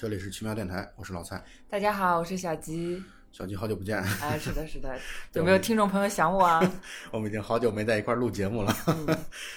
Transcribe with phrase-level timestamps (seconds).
[0.00, 1.42] 这里是奇妙电台，我是老蔡。
[1.68, 3.02] 大家好，我是小吉。
[3.32, 4.00] 小吉，好久不见。
[4.00, 4.96] 哎，是的，是的，
[5.34, 6.62] 有没有听众朋友想我啊？
[7.10, 8.72] 我们已经好久没在一块儿录节目了，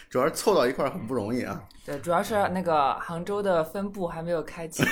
[0.10, 1.64] 主要是凑到一块儿很不容易啊。
[1.86, 4.84] 对，主要是那个杭州的分部还没有开启。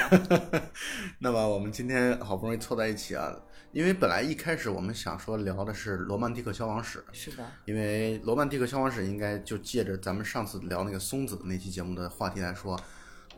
[1.17, 3.35] 那么我们今天好不容易凑在一起啊，
[3.71, 7.03] 因为本来一开始我们想说聊的是罗曼蒂克消亡史。
[7.11, 7.43] 是的。
[7.65, 12.79] 因为罗曼蒂克消亡史应该就借着咱们上次聊那个松子那期节目的话题来说，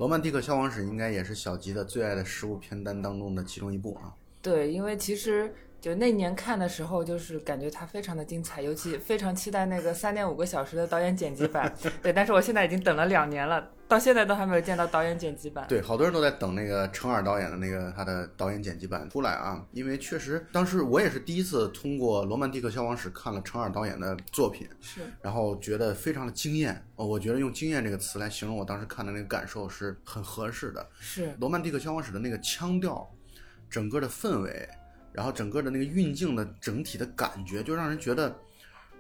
[0.01, 4.09] 罗曼蒂克消亡史应该也是小吉的最爱的十部片单当中的其中一部啊。
[4.41, 11.71] 对，因为其实就那年看的时候，就是感觉它非常的精彩，尤其非常期待那个三点五个小时的导演剪辑版。
[12.01, 15.65] 对，但是我现在已经等了两年了，到现在都还没有见到导演剪辑版。
[15.67, 26.81] 对，好多人都在等那个程耳导演的那个他的导演剪辑版出来啊，因为确实当时我也是第一次通过《罗曼蒂克消亡史》看了程耳导演的作品，是，然后觉得非常的惊艳。
[26.95, 30.87] 哦，我觉得用“惊艳”这个词来形容我当时看的那个感受是很合适的。
[30.97, 33.05] 是，《罗曼蒂克消亡史》的那个腔调，
[33.69, 34.69] 整个的氛围。
[35.13, 38.33] 然后整个的那个运镜的整体的感觉，就让人觉得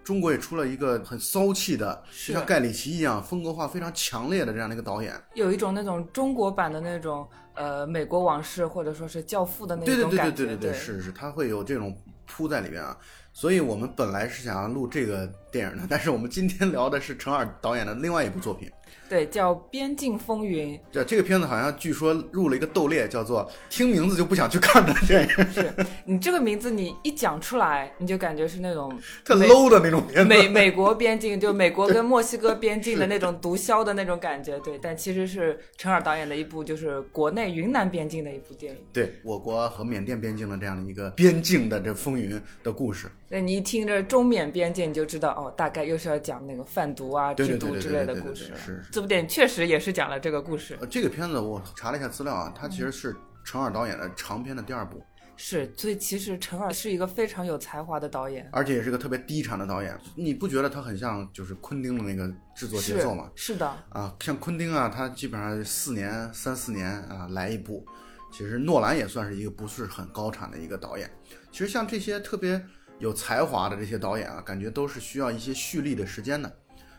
[0.03, 12.97] 中国也出了一个很骚气的，像盖里奇一样风格化非常强烈的这样的一个导演，有一种那种中国版的那种呃美国往事或者说是教父的那种感觉，对对对对对对，是是，他会有这种铺在里面啊。
[13.33, 18.69] 所以我们本来是想要录这个电影的， 但是我们今天聊的是陈耳导演的另外一部作品。
[19.07, 20.73] 对，叫《边境风云》。
[20.91, 25.45] 对这个片子好像据说入了一个斗列，叫做听名字就不想去看的电影。
[25.51, 25.73] 是
[26.05, 30.25] 你这个名字，你一讲出来，你就感觉是那种 特 low 的那种片子。
[30.25, 34.57] 美美国边境，就美国 跟墨西哥边境的那种毒枭的那种感觉。
[34.59, 38.79] 对，但其实是陈耳导演的一部，就是国内云南边境的一部电影。
[38.93, 43.09] 对我国和缅甸边境的这样的一个边境的这风云的故事。
[43.31, 48.51] 那你一听着中缅边界，你就知道哦，大概又是要讲那个贩毒啊、制毒之类的故事。
[48.57, 50.77] 是这部电影确实也是讲了这个故事。
[50.89, 53.15] 这个片子我查了一下资料啊，它其实是
[53.45, 55.01] 陈耳导演的长篇的第二部。
[55.37, 59.97] 是，所以其实陈耳是一个非常有才华的导演，而且也是个特别低产的导演。
[60.13, 63.31] 你不觉得他很像就是昆汀的那个制作节奏吗？
[63.33, 63.65] 是的。
[63.89, 67.85] 啊，像昆汀啊，他基本上四年、三四年啊来一部。
[68.33, 71.09] 其实诺兰也算是一个不是很高产的一个导演。
[71.49, 72.61] 其实像这些特别。
[73.01, 76.49] 有才华的这些导演啊，感觉都是需要一些蓄力的时间的。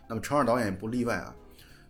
[0.09, 1.35] 那么陈二导演也不例外啊。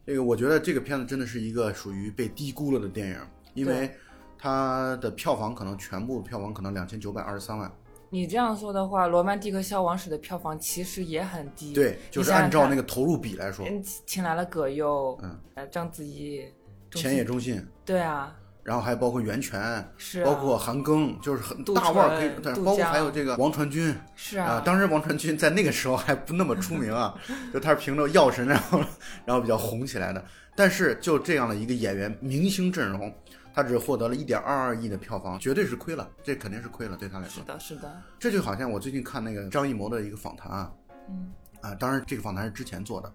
[0.07, 3.17] 这个我觉得这个片子真的是一个属于被低估了的电影，
[3.55, 3.91] 因为
[4.39, 7.73] 它的票房可能全部票房可能两千九百二十三万。
[8.11, 11.73] 你这样说的话，《罗曼蒂克消亡史》的票房其实也很低。
[11.73, 13.67] 对，就是按照那个投入比来说。
[14.05, 15.41] 请来了葛优，嗯，
[15.71, 16.45] 章子怡，
[16.91, 17.67] 浅野忠信。
[17.87, 18.37] 对啊。
[18.63, 27.15] 然后还包括袁泉，是，包括韩庚，就是很大腕儿可以，包括还有这个王传君，是啊，当时王传君在那个时候还不那么出名啊，
[27.53, 28.79] 就他是凭着《药神》然后
[29.25, 30.25] 然后比较红起来的。
[30.55, 33.13] 但是就这样的一个演员明星阵容，
[33.55, 37.43] 他只获得了一点二二亿的票房，绝对是亏了，这肯定是亏了，对他来说。
[37.43, 38.03] 是的，是的。
[38.19, 40.71] 这就好像我最近看那个张艺谋的一个访谈啊，
[41.09, 43.13] 嗯，啊，当然这个访谈是之前做的。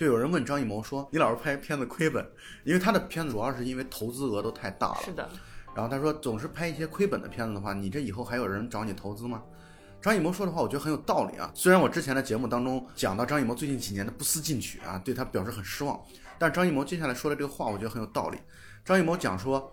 [0.00, 2.26] 就有人问张艺谋说：“你老是拍片子亏本，
[2.64, 5.28] 因为他的片子主要是因为投资额都太大了。”是的。
[5.74, 9.42] 然后他说：“总是拍一些亏本的片子的话，你这以后还有人找你投资吗？”
[10.00, 11.52] 张艺谋说的话，我觉得很有道理啊。
[11.54, 16.00] 虽然我之前的节目当中讲到张艺谋最近几年的不思进取啊，对他表示很失望，
[16.38, 18.38] 但张艺谋接下来说的这个话，我觉得很有道理。
[18.82, 19.70] 张艺谋讲说：“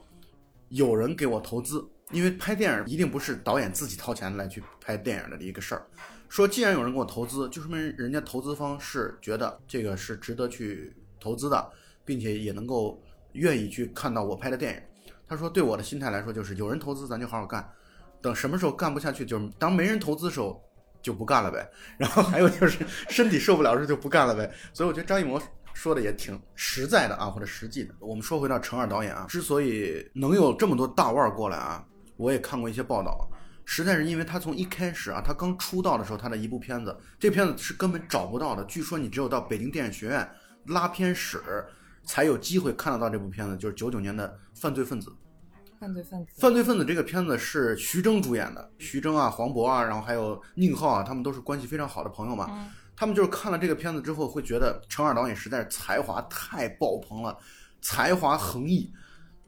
[0.67, 5.87] 有人给我投资，因为拍电影一定不是导演自己掏钱来去拍电影的一个事儿。”
[6.29, 11.71] 说，既然有人给我投资，就说明人家投资方是觉得这个是值得去投资的，
[12.03, 13.01] 并且也能够
[13.33, 14.81] 愿意去看到我拍的电影。
[15.27, 17.69] 他说，对我的心态来说，就是有人投资，咱就好好干。
[18.21, 20.61] 等什么时候干不下去，就是当没人投资的时候
[21.01, 21.69] 就不干了呗。
[21.97, 24.51] 然后还有就是身体受不了的时候就不干了呗。
[24.73, 25.41] 所以我觉得张艺谋
[25.73, 27.93] 说的也挺实在的啊，或者实际的。
[27.99, 31.85] 我们说回到陈二导演啊，之所以能有这么多大腕过来啊，
[32.15, 33.29] 我也看过一些报道。
[33.69, 38.63] 实在是因为他从一开始啊，他刚出道的时候，他的一部片子，这片子是根本找不到的。
[38.63, 40.27] 据说你只有到北京电影学院
[40.67, 41.65] 拉片室，
[42.05, 44.25] 才有机会看得到这部片子，就是九九年的
[44.59, 45.09] 《犯罪分子》。
[45.77, 46.31] 犯罪分子。
[46.39, 52.47] 犯罪分子这个片子是徐峥主演的，徐峥啊、黄渤啊，然后还有宁浩啊，他们都是关系非常好的朋友嘛。
[52.49, 52.71] 嗯。
[52.95, 57.37] 他们就是看了这个片子之后，会觉得陈二导演实在是才华太爆棚了，
[57.81, 58.89] 才华横溢。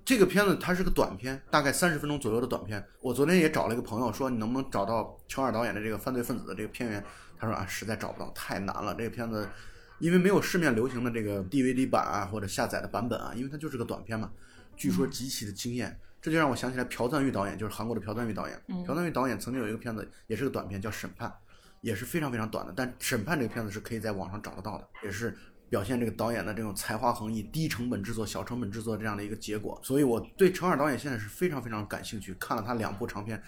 [0.10, 2.84] 这个片子它是个短片，大概三十分钟左右的短片。
[3.00, 7.06] 我昨天也找了一个朋友说，你能不能找到乔尔导演的这个犯罪分子的这个片源？
[7.38, 8.96] 他说啊，实在找不到，太难了。
[8.96, 9.48] 这个片子
[10.00, 14.32] 因为没有市面流行的这个 DVD 版啊，或者下载的版本啊，因为它就是个短片嘛。
[14.76, 18.60] 据说极其的惊艳，这就让我想起来朴赞玉导演，就是韩国的朴赞玉导演。
[18.88, 21.30] 朴赞玉导演曾经有一个片子，也是个短片，叫《审判》，
[21.82, 22.74] 也是非常非常短的。
[22.76, 25.38] 但《审判》这个片子是可以在网上找得到的，也是
[25.70, 29.80] 表现这个导演的这种才华横溢、低成本制作、小成本制作这样的一个结果。
[29.84, 33.42] 所以我对程耳导演现在是非常非常感兴趣，看了他两部长片，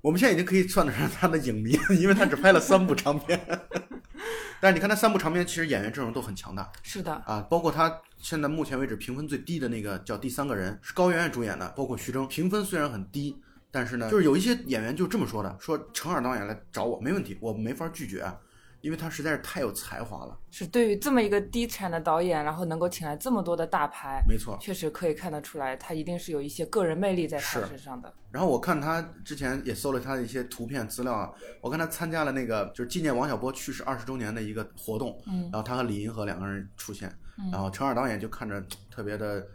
[0.00, 3.40] 我们现在已经可以算得上他的影迷，因为他只拍了三部长片。
[4.60, 13.36] 但是你看他三部长片，其实演员阵容都很强大是的，啊，包括他现在目前为止评分最低的那个叫《第三个人》，是高圆圆主演的，包括徐峥，评分虽然很低，
[13.70, 18.38] 但是呢，就是有一些演员就这么说的，说程耳导演来找我没问题，我没法拒绝啊，
[18.84, 20.38] 因为他实在是太有才华了。
[20.50, 28.12] 是对于这么一个低产的导演，然后能够请来这么多的大牌，没错，确实可以看得出来，他一定是有一些个人魅力在他身上的。
[28.30, 31.32] 然后我看他之前也搜了他的一些图片资料啊，
[31.62, 37.08] 我看他参加了那个就是纪念王小波去世二十周年的一个活动，嗯然后他和李银河两个人出现，
[37.38, 39.46] 嗯然后陈二导演就看着特别的，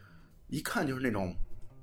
[0.48, 1.36] 一看就是那种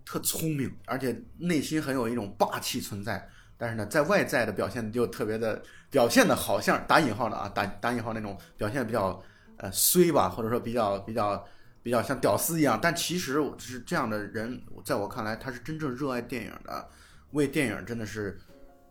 [0.05, 3.29] 特聪明，而且内心很有一种霸气存在，
[3.59, 9.23] 但是呢，在外在的表现就特别的表现的好像打引号的啊，打打引号那种表现比较
[9.57, 11.45] 呃衰吧，或者说比较比较
[11.83, 16.89] 比较像屌丝一样，但其实我是这样的人，在我看来他是真正热爱电影的，
[17.33, 18.39] 为电影真的是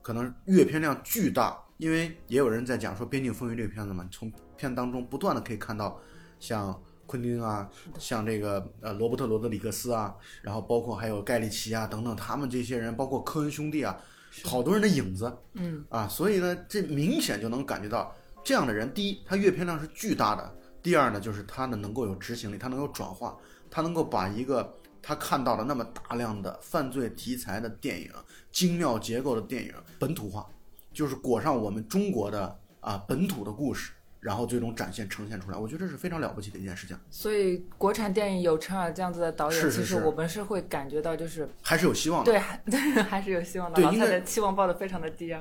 [0.01, 5.99] 可能阅片量巨大，因为也有人在讲说《边境风云》这个片子嘛，从片当中不断的可以看到
[6.39, 7.69] 像昆汀啊，
[7.99, 13.95] 像这个呃罗伯特·罗德里克斯啊，然后包括还有盖里奇啊等等，他们这些人，包括科恩兄弟啊，
[14.43, 15.31] 好多人的影子。
[15.53, 20.43] 嗯，啊，所以呢，这明显就能感觉到这样的人，第一，他阅片量是巨大的；
[20.83, 23.37] 第二呢，就是他呢能够有执行力，他能够转化，
[23.71, 28.11] 他能够把一个他看到的那么大量的犯罪题材的电影、
[28.51, 30.47] 精妙结构的电影本土化，
[30.93, 33.91] 就是裹上我们中国的啊本土的故事，
[34.25, 35.57] 然后最终展现呈现出来。
[35.57, 42.31] 我觉得这是非常了不起的一件事情，所以国产电影有陈耳这样子的导演，是是是其实我们是会感觉到就是还是有希望的。
[42.31, 43.75] 对，还 对还是有希望的。
[43.75, 45.39] 对应该老太太期望报的非常的低啊。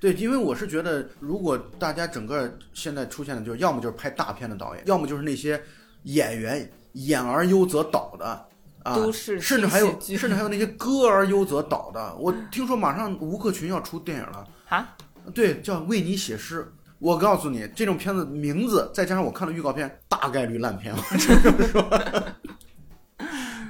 [0.00, 5.62] 对，因为我是觉得，如果大家整个现在出现的，就是要么就是拍大片的导演，要么就是那些
[6.02, 8.48] 演员演而优则导的
[8.82, 12.14] 啊，都市甚至还有甚至还有那些歌而优则导的。
[12.16, 14.96] 我听说马上吴克群要出电影了，啊，
[15.32, 16.60] 对，叫《为你写诗》。
[16.98, 20.94] 我告诉你，这种片子名字再加上我看了预告片，大概率烂片。
[20.94, 21.88] 我只能说。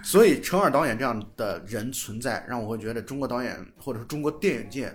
[0.02, 4.94] 所以，陈耳导演这样的人存在，让我会觉得中国导演或者说中国电影界，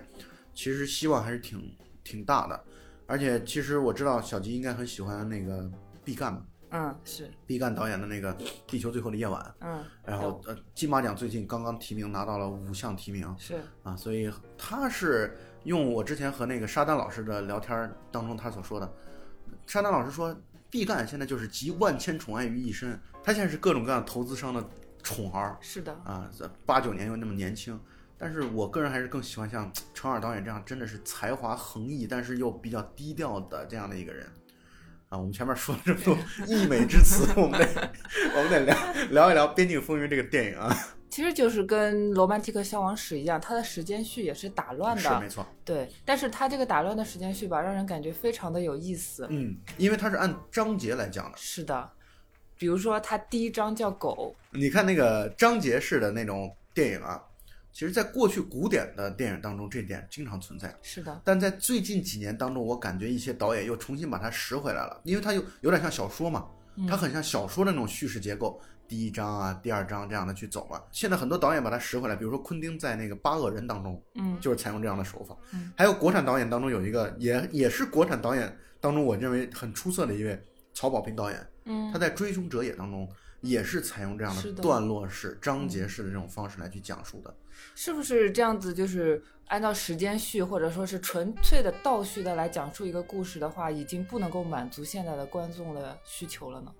[0.54, 1.60] 其实希望还是挺
[2.04, 2.58] 挺大的。
[3.06, 5.68] 而且，其实我知道小吉应该很喜欢那个
[6.04, 8.34] 毕赣嘛，嗯，是，毕赣导演的那个
[8.66, 18.92] 《地球最后的夜晚》，嗯，然后呃，金马奖最近刚刚提名拿到了五项提名，是，啊，所以他是用我之前和那个沙丹老师的聊天儿当中他所说的，
[19.66, 20.34] 沙丹老师说，
[20.70, 24.64] 毕赣现在就是集万千宠爱于一身，他现在是各种各样投资商的
[25.02, 25.56] 宠儿。
[25.60, 26.30] 是的，啊，
[26.64, 27.78] 八九年又那么年轻，
[28.16, 34.24] 但是我个人还是更喜欢像程耳导演这样真的是才华横溢，但是又比较低调的这样的一个人。
[35.10, 36.16] 啊，我们前面说了这么多
[36.46, 37.92] 溢美之词，我们得
[38.36, 38.76] 我们得聊
[39.10, 40.72] 聊一聊《边境风云》这个电影啊，
[41.10, 45.44] 其实就是跟《罗曼蒂克消亡史》一样，它的时间序也是打乱的，是没错。
[45.64, 45.90] 对。
[46.04, 49.26] 但是它这个打乱的时间序吧，让人感觉非常的有意思。
[49.30, 51.36] 嗯，因为它是按章节来讲的。
[51.36, 51.90] 是的，
[52.56, 57.20] 比如说它第一章叫狗，你看那个章节式的那种电影啊，
[57.80, 60.70] 其实在过去古典的电影当中，这点经常存在。
[60.82, 66.46] 是的，但在最近几年当中，我感觉一些导演又重新把它拾回来了，因为它有有点像小说嘛，
[66.86, 70.78] 它很像小说的那种叙事结构，第一章啊、第二章这样的去走嘛。
[70.92, 75.34] 现在很多导演把它拾回来，比如说昆汀在那个《八恶人》当中，嗯，就是采用这样的手法。
[75.54, 80.38] 嗯还有国产导演当中有一个也也是国产导演当中我认为很出色的一位
[80.74, 83.08] 曹保平导演，嗯他在《追凶者也》当中
[83.40, 87.34] 也是采用这样的段落式、章节式的这种方式来去讲述的。
[87.74, 88.72] 是不是这样子？
[88.72, 96.72] 就是按照时间序，或者说是纯粹的倒叙的来讲述一个故事的话，已经不能够满足现在的观众的需求了呢？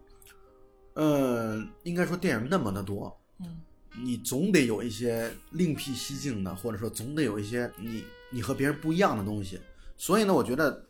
[0.95, 3.61] 呃，应该说电影那么的多，嗯，
[4.03, 9.61] 你总得有一些另辟蹊径的，或者说总得有一些你你和别人不一样的东西。
[9.97, 10.85] 所以呢，我觉得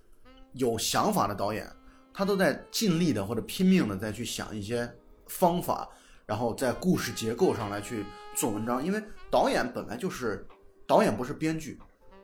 [0.53, 1.71] 有想法的导演，
[2.15, 4.91] 他都在尽力的或者拼命的再去想一些
[5.31, 5.89] 方法，
[6.27, 8.05] 然后在故事结构上来去
[8.37, 8.85] 做文章。
[8.85, 10.47] 因为导演本来就是
[10.87, 11.81] 导演，不是编剧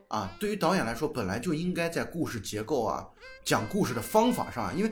[0.09, 0.29] 啊。
[0.39, 3.07] 对于导演来说，本来就应该在故事结构啊、
[3.43, 4.91] 讲故事的方法上啊，因为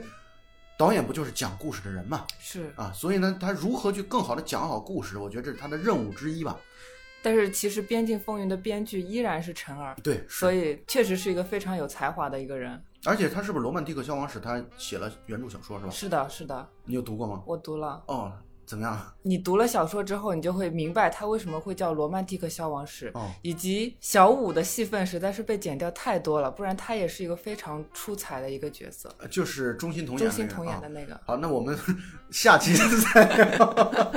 [0.78, 2.26] 导演不就是讲故事的人嘛。
[2.38, 2.72] 是。
[2.74, 6.58] 啊，所以呢，他如何去更好的讲好故事，我觉得这是他的任务之一吧。
[7.26, 12.80] 但是其实《边境风云》的编剧依然是陈耳，对，所以确实是一个非常有才华的一个人。
[13.04, 15.90] 而且他是不是《罗曼蒂克消亡史》他写了原著小说是吧？
[15.90, 17.42] 是的，是的，你有读过吗？
[17.44, 18.00] 我读了。
[18.06, 18.32] 哦，
[18.66, 19.14] 怎么样？
[19.22, 29.08] 你读了小说之后，你就会明白他为什么会叫罗曼蒂克消亡史，哦，以及小五的戏份实在是被剪掉太多了，不然他也是一个非常出彩的一个角色。
[29.30, 31.78] 就是钟欣桐演的那个周星彤演啊的那个，好，那我们
[32.30, 32.74] 下期
[33.14, 33.24] 再
[33.56, 33.76] 聊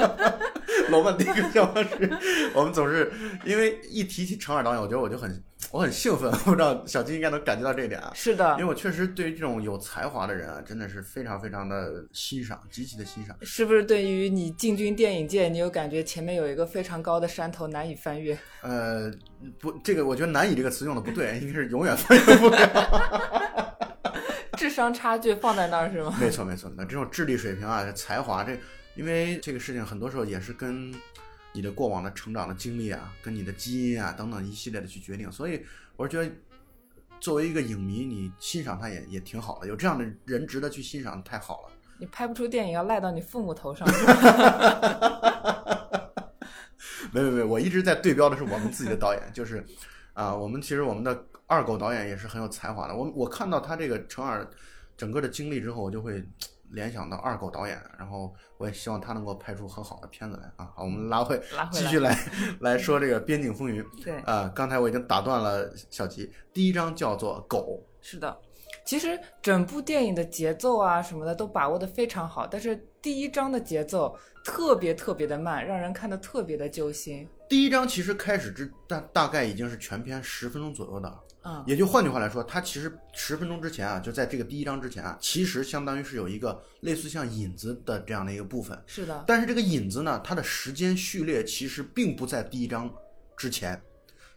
[0.90, 2.18] 罗曼蒂克消亡史。
[2.56, 3.12] 我们总是
[3.46, 8.12] 因为一提起程耳导演，我觉得我就很我很兴奋，我不知道小金应该能感觉到这一点啊。
[8.16, 13.36] 是的因为，我确实对于这种有才华的人啊，真的是非常非常的欣赏，极其的欣赏。
[13.42, 18.38] 是不是对于你进军电影界，你有感觉前面有一个非常高的山头难以翻越？
[18.62, 19.12] 呃，
[19.60, 23.76] 不，这个我觉得“难以”这个词用的不对，应该是永远翻越不了。
[24.58, 26.18] 智商差距放在那儿是吗？
[26.20, 28.58] 没错没错，那这种智力水平啊、才华，这
[28.96, 30.94] 因为这个事情很多时候也是跟
[31.54, 35.66] 你的过往的成长的经历啊、跟你的基因啊等等一系列的去决定，所以
[35.96, 36.30] 我是觉得。
[37.22, 41.74] 作为一个影迷，你欣赏他也也挺好的，有这样的人值得去欣赏，太好了。
[41.98, 43.86] 你拍不出电影要赖到你父母头上。
[47.12, 49.62] 没没没，我一直在对标的是我们自己的导演，就是
[50.14, 52.96] 啊、我们其实我们的二狗导演也是很有才华的。
[52.96, 54.50] 我我看到他这个成耳
[54.96, 56.24] 整个的经历之后，我就会
[56.72, 60.72] 联想到二狗导演，然后我也希望他能够拍出很好的片子来啊。
[60.76, 62.18] 好，我们拉回拉回来继续来
[62.62, 68.38] 来说这个《边境风云》对，啊、刚才我已经打断了小吉，第一章叫做狗，是的。
[68.86, 77.28] 其实整部电影的节奏啊什么的都把握的非常好，但是第一章的节奏特别特别的慢，让人看的特别的揪心。
[77.48, 81.20] 第一章其实开始之大大概已经是全片十分钟左右的了。
[81.44, 88.78] 嗯，也就换句话来说，它其实十分钟之前啊，就在这个第一章之前啊，其实相当于是有一个类似像引子的这样的一个部分。
[88.86, 92.92] 是的，但是这个引子呢，它的时间序列其实并不在第一章
[93.38, 93.82] 之前，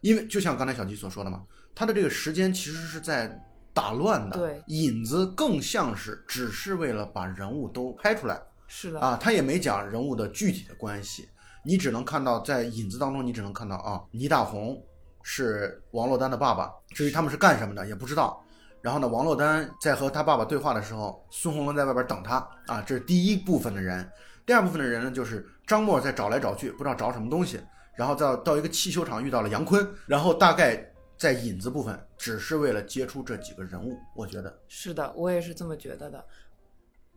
[0.00, 1.42] 因为就像刚才小吉所说的嘛，
[1.74, 3.36] 它的这个时间其实是在
[3.74, 4.36] 打乱的。
[4.36, 11.28] 对，引子更像是只是为了把人物都拍出来是的，啊，他也没讲人物的具体的关系，
[11.64, 14.80] 你只能看到在引子当中，你只能看到啊，倪大红
[15.22, 18.44] 是王珞丹的爸爸，至于他们是干什么的也不知道。
[18.80, 22.36] 然后呢，王珞丹在和他爸爸对话的时候，孙红雷在外边等他
[22.66, 24.10] 啊，这是第一部分的人。
[24.44, 27.60] 第二部分的人呢，就是张默在找来找去，不知道找什么东西，
[27.94, 36.24] 然后到到一个汽修厂遇到了杨坤，然后大概在引子部分只是为了接触这几个人物，我觉得是的，我也是这么觉得的。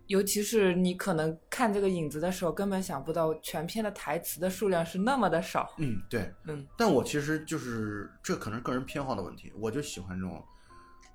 [0.07, 5.73] 尤其是你可能看这个影子的时候，根本想不到全片的台词的数量是那么的少。
[5.77, 10.43] 嗯对，嗯，但我其实就是这可能是个人偏好的问题，我就喜欢这种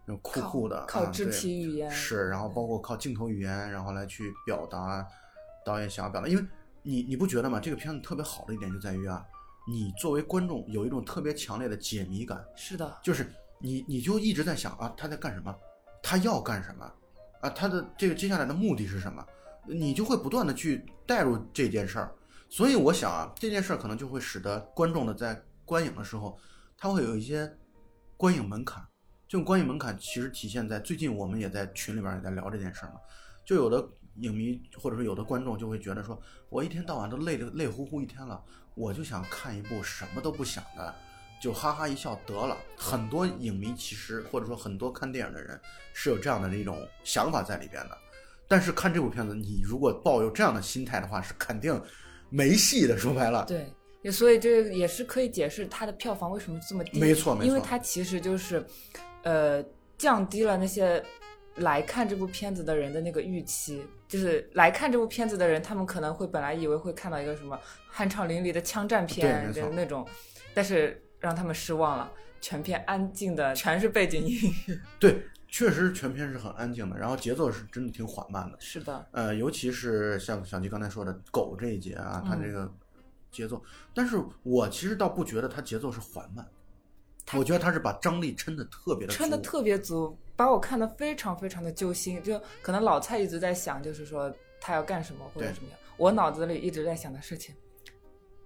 [0.07, 5.07] 那种酷酷的，靠肢体语言，是，然后包括靠镜头语言，然后来去表达
[5.65, 6.27] 导演想要表达。
[6.27, 6.45] 因为
[6.83, 7.61] 你你不觉得吗？
[7.61, 9.25] 这个片子特别好的一点就在于啊，
[9.69, 15.55] 你作为观众有一种特别强烈的解谜感，是的，就是你你就一直在想啊，他在干什么，
[16.03, 16.93] 他要干什么
[17.41, 19.25] 啊，他的这个接下来的目的是什么，
[19.67, 22.15] 你就会不断的去带入这件事儿。
[22.49, 26.39] 所以我想啊，这件事儿可能就会使得观众的在观影的时候，
[26.77, 27.51] 他会有一些
[28.17, 28.85] 观影门槛。
[29.29, 32.99] 这种观影门槛其实体现在最近我们也在群里边也在聊这件事儿嘛，
[33.45, 38.43] 就有的影迷或者说有的观众就会觉得说，我一天到晚都累得累乎乎一天了，
[38.75, 40.95] 我就想看一部什么都不想的，
[41.41, 42.57] 就哈哈一笑得了。
[42.77, 45.59] 很多影迷其实或者说很多看电影的人
[45.95, 47.99] 是有这样的一种想法在里边的，
[48.47, 51.81] 但是看这部片子，你如果抱有这样的心态的话，是肯定
[52.29, 52.99] 没戏的。
[52.99, 53.67] 说白了，对，
[54.03, 57.01] 也所以这也是可以解释它的票房为什么这么低。
[57.01, 58.65] 没错没错因为它其实就是，
[59.23, 59.65] 呃，
[59.97, 61.03] 降低了那些
[61.57, 63.83] 来看这部片子的人的那个预期。
[64.09, 67.57] 就是来看这部片子的人，他们可能会本来以为会看到一个什么
[67.95, 70.05] 酣畅淋漓的枪战片，就是那种，
[70.53, 72.11] 但是让他们失望了，
[72.41, 74.81] 全片安静的，全是背景音乐。
[74.99, 78.57] 对，确实全片是很安静的，然后节奏是真的挺缓慢的。
[78.59, 82.73] 是的，呃，尤其是像小吉刚才说的狗这一节啊，它嗯这个
[83.31, 83.63] 节奏，
[83.95, 86.47] 但是我其实倒不觉得它节奏是缓慢，
[87.35, 92.23] 我觉得它是把张力撑得特别的撑的特别足，把我看得非常非常的揪心。
[92.23, 97.55] 就可能老蔡一直在想，就是说他要干什么或者对怎么样，我脑子里一直在想的事情。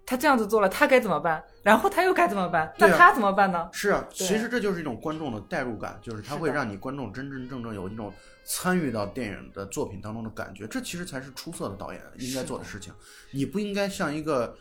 [0.06, 1.42] 他这样子做了，他该怎么办？
[1.62, 2.70] 然后他又该怎么办？
[2.78, 3.68] 那他怎么办呢？
[3.72, 8.12] 是啊，其实这就是一种观众的代入感，就是他会让你观众真真正正有一种
[8.44, 12.92] 参与到电影的作品当中的感觉，这其实才是出色的导演应该做的事情。
[13.30, 14.54] 你不应该像一个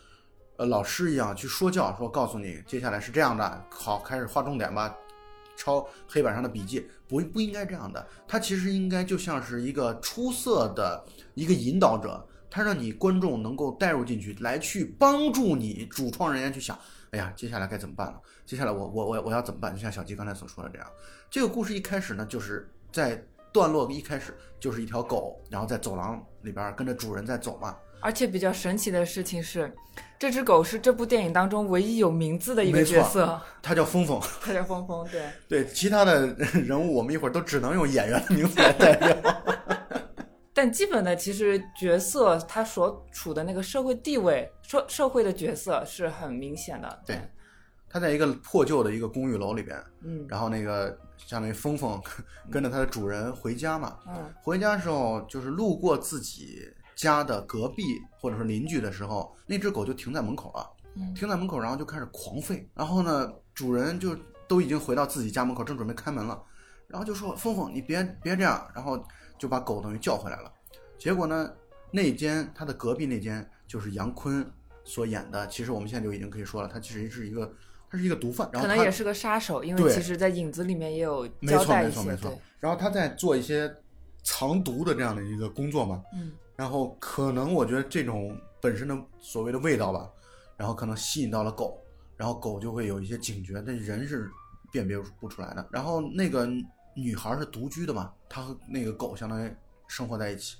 [0.55, 4.95] 呃老师一样去说教，说告诉你接下来是这样的，好，开始划重点吧，
[5.57, 8.07] 抄黑板上的笔记，不不应该这样的。
[8.25, 16.77] 他其实应该就像是一个出色的一个引导者，他让你观众能够带入进去，来去帮助你主创人员去想。
[17.09, 18.21] 哎呀，接下来该怎么办了？
[18.45, 19.73] 接下来我我我我要怎么办？
[19.73, 20.87] 就像小鸡刚才所说的这样，
[21.31, 23.19] 这个故事一开始呢，就是在
[23.51, 27.75] 段落一开始就是一条狗，然后在走廊里边跟着主人在走嘛。
[28.01, 29.73] 而且比较神奇的事情是，
[30.19, 34.21] 这只狗是这部电影当中唯一有名字的一个角色，它叫峰峰。
[34.41, 35.07] 它叫峰峰。
[35.09, 39.42] 对，对，其他的 人物我们一会儿都只能用演员的名字来代表。
[40.63, 47.03] 但基本的其实角色他所处的那个社会地位，社社会的角色是很明显的。
[47.05, 47.19] 对，
[47.89, 52.01] 他在一个破旧的一个公寓楼里边，嗯然后那个相当于峰峰
[52.49, 53.99] 跟着他的主人回家嘛。
[54.07, 56.61] 嗯回家的时候，就是路过自己
[56.95, 57.83] 家的隔壁
[58.17, 60.65] 或者说邻居的时候，那只狗就停在门口了。
[60.95, 62.65] 嗯停在门口，然后就开始狂吠。
[62.73, 64.15] 然后呢，主人就
[64.47, 66.41] 都已经回到自己家门口，正准备开门了，
[66.87, 69.05] 然后就说：“峰峰，你别别这样。”然后
[69.43, 70.49] 就把狗等于叫回来了。
[70.97, 71.51] 结果呢，
[71.91, 74.49] 那间他的隔壁那间就是杨坤
[74.85, 77.53] 所演的，其实我们现在就已经可以说了，他其实是一个
[77.91, 81.97] 他是一个毒贩，然后可能也是个杀手，因为其实在影子里面也有没错交代一些。
[81.97, 82.39] 没错没错对，。
[82.61, 83.69] 然后他在做一些
[84.23, 90.09] 藏毒的这样的一个工作嘛，嗯，然后可能我觉得这种本身的所谓的味道吧，
[90.55, 91.77] 然后可能吸引到了狗，
[92.15, 94.31] 然后狗就会有一些警觉，但人是
[94.71, 95.67] 辨别不出来的。
[95.69, 96.47] 然后那个
[96.95, 99.51] 女孩是独居的嘛，她和那个狗相当于
[99.87, 100.57] 生活在一起。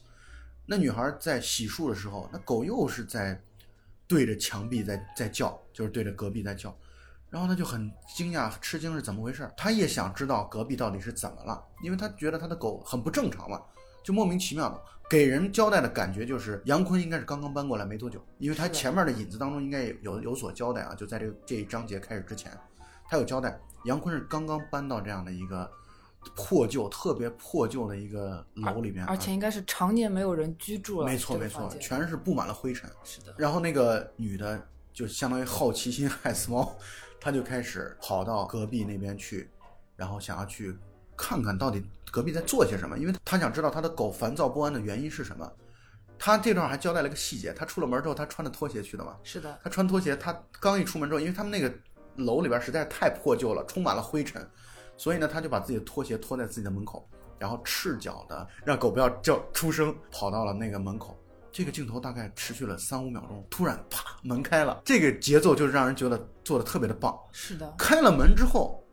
[0.65, 3.41] 那女孩在洗漱的时候，那狗又是在
[4.07, 6.75] 对着墙壁在在叫，就是对着隔壁在叫。
[7.29, 9.49] 然后她就很惊讶、吃惊是怎么回事？
[9.57, 13.61] 她也想知道隔壁到底是怎么了，因为她觉得她的狗很不正常嘛，
[14.03, 22.51] 就莫名其妙的给人交代的感觉就是杨坤应该是刚刚搬过来没多久，因为他前面的引子当中应该有有所交代啊，就在这个这一章节开始之前，
[23.09, 25.69] 他有交代杨坤是刚刚搬到这样的一个
[26.35, 31.07] 破旧、特别破旧的一个楼里面，而且应该是常年没有人居住了。
[31.07, 32.89] 没错没错，全是布满了灰尘。
[33.03, 33.33] 是的。
[33.37, 34.61] 然后那个女的
[34.91, 36.75] 就相当于好奇心 害死猫，
[37.19, 39.49] 她就开始跑到隔壁那边去，
[39.95, 40.75] 然后想要去
[41.15, 45.51] 看看到底隔壁在做些什么，因为她想知道她的狗烦躁不安的原因是什么。
[46.17, 49.17] 她这段还交代了一个细节，她出了门之后，她穿着拖鞋去的嘛。
[49.23, 51.73] 是的，她穿拖鞋，她刚一出门之后，因为他们那个
[52.15, 54.47] 楼里边实在是太破旧了，充满了灰尘，
[54.97, 57.07] 所以呢，他就把自己的拖鞋拖在自己的门口，
[57.39, 61.17] 然后赤脚的让狗不要叫出声，跑到了那个门口。
[61.51, 67.15] 这个镜头大概持续了三五秒钟，突然啪门开了，这个节奏就是让人觉得做的特别的棒。
[67.31, 68.83] 是的，开了门之后，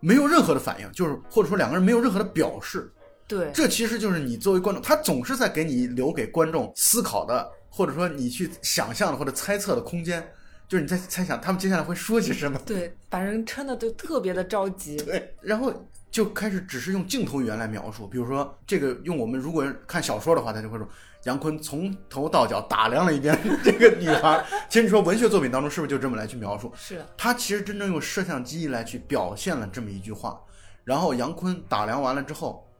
[0.00, 2.92] 没有任何的反应，就是或者说两个人没有任何的表示，
[3.26, 10.22] 对，这其实就是你作为观众，他总是在给你留给观众思考的，或者说你去想象的或者猜测的空间，
[10.68, 12.58] 就是你在猜想他们接下来会说些什么。
[12.66, 14.96] 对，把人撑的都特别的着急。
[14.98, 15.72] 对，然后
[16.10, 20.86] 就开始只是用镜头语言来描述，比如说这个用我们如果看小说的话，他就会说
[21.24, 24.44] 杨坤从头到脚打量了一遍 这个女孩。
[24.68, 26.70] 其实你说文学作品当中是不是就这么来去描述？
[26.76, 30.38] 是的，他其实真正用摄像机来去表现了这么一句话，
[30.84, 32.70] 然后杨坤打量完了之后，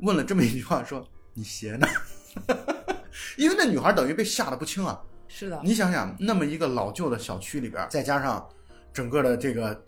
[0.00, 1.86] 问了这么一句话说：“你鞋呢？”
[3.36, 5.00] 因为那女孩等于被吓得不轻啊！
[5.28, 8.44] 是的，你想想，那么一个老旧的小区里边，再加上
[8.92, 9.80] 整个的这个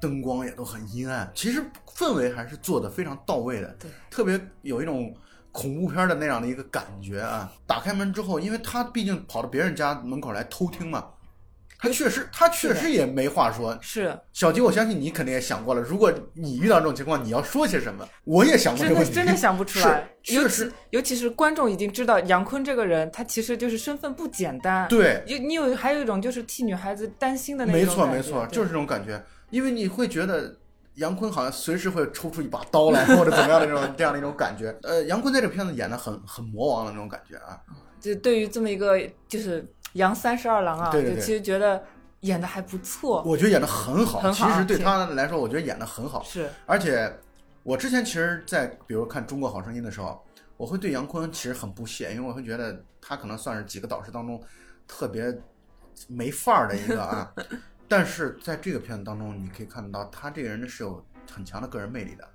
[0.00, 5.14] 灯光也都很阴暗，其实氛围还是做的非常到位的，对，特别有一种
[5.50, 7.50] 恐怖片的那样的一个感觉啊。
[7.66, 11.06] 打开门之后，因为他毕竟跑到别人家门口来偷听嘛，
[11.78, 13.78] 他确实他确实也没话说。
[13.80, 18.06] 是小吉，我相信你肯定也想过了，如果你遇到这种情况，你要说些什么？
[18.24, 20.10] 我也想过这个问题，真的想不出来。
[20.22, 30.56] 是 尤其确实尤其是观众已经知道杨坤这个人，他其实就是身份不简单。，对，有你有还有一种就是替女孩子担心的那种没错没错，对就是这种感觉，因为你会觉得
[30.96, 34.76] 杨坤好像随时会抽出一把刀来， 或者怎么样的这种这样的一种感觉。
[34.82, 37.56] 呃，杨坤在这片子演的很很魔王的那种感觉啊，
[38.00, 39.64] 就对于这么一个就是
[39.94, 41.82] 杨三十二郎啊，对对对就其实觉得
[42.20, 43.22] 演的还不错。
[43.24, 44.20] 我觉得演的很好。
[44.20, 46.22] 很好其实对他来说，我觉得演的很好。
[46.22, 47.12] 是而且
[47.62, 50.24] 我之前其实，在比如看《中国好声音》的时候，
[50.56, 54.42] 我会对杨坤其实很不屑，因为我会觉得他可能算是几个导师当中
[54.86, 55.36] 特别
[56.06, 57.32] 没范儿的一个啊。
[57.88, 62.28] 但是在这个片子当中，你可以看得到他这个人是有很强的个人魅力的。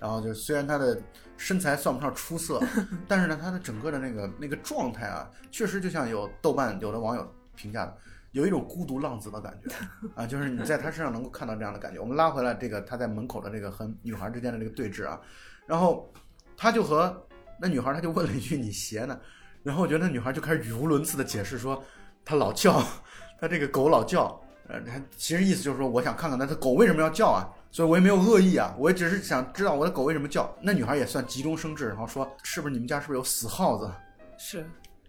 [0.00, 0.98] 然后就虽然他的
[1.36, 2.60] 身材算不上出色，
[3.06, 7.96] 但是呢，他的整个的那个那个状态啊，确实就像有豆瓣有的网友评价的，
[8.32, 9.74] 有一种孤独浪子的感觉
[10.16, 12.00] 啊，就是你在他身上能够看到这样的感觉。
[12.00, 15.20] 我们拉回来这个他在门口的这个和女孩之间的这个对峙啊，
[15.66, 16.10] 然后
[16.56, 17.26] 他就和
[17.60, 19.20] 那女孩他就问了一句：“你鞋呢？”
[19.62, 21.84] 然后我觉得那女孩就开始语无伦次的解释说
[22.24, 22.82] ：“他老叫，
[23.38, 30.52] 他这个狗老叫。”呃，他其实意思就是说，我想看看他的狗为什么要叫啊，所以我也没有恶意啊，我也只是想知道我的狗为什么叫。
[30.60, 33.90] 那女孩也算急中生智，然后说：“是不是你们家是不是有死耗子？”
[34.36, 34.58] 是，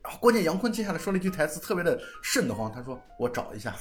[0.03, 2.71] 然后关键杨坤接下来说了一句台词，特别的瘆得慌。
[2.71, 3.73] 他说：“我找一下。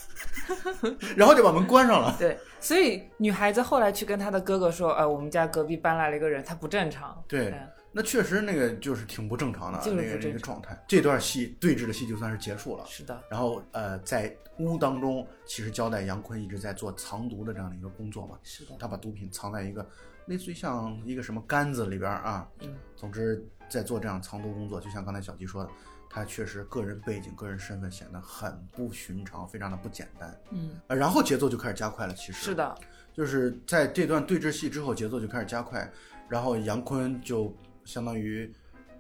[1.17, 2.15] ”然后就把门关上了。
[2.19, 7.23] 对，所以女孩子后来去跟她的哥哥说，呃，我们家隔壁搬来了一个人，他不正常。
[7.29, 10.85] 对嗯那确实那个就是挺不正常的就是那个那不正常个状态。
[10.87, 12.85] 这段戏对峙的戏就算是结束了。
[12.87, 19.89] 是的，然后呃，在屋当中，其实交代杨坤一直在做藏毒的这样的一个工作嘛，是的，他把毒品藏在一个
[20.27, 25.71] 类似于像一个什么杆子里边啊，嗯，总之在做这样藏毒工作，就像刚才小吉说的，
[26.09, 30.41] 他确实个人背景、个人身份显得很不寻常，非常的不简单。
[30.51, 32.79] 嗯，呃，然后节奏就开始加快了，其实是的，
[33.15, 35.91] 就是在这段对峙戏之后，节奏就开始加快，
[36.29, 37.53] 然后杨坤就
[37.85, 38.53] 相当于，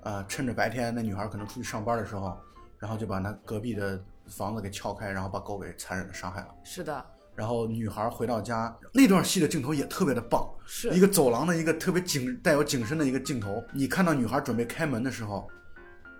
[0.02, 2.36] 呃，趁着白天那女孩可能出去上班的时候，
[2.78, 6.48] 然后就把那隔壁的房子给撬开，然后把狗给残忍的杀害了。
[6.64, 13.62] 是的，然后女孩回到家，那段戏的镜头也特别的棒，是一个走廊的一个特别景带有景深的一个镜头。
[13.72, 15.48] 你看到女孩准备开门的时候，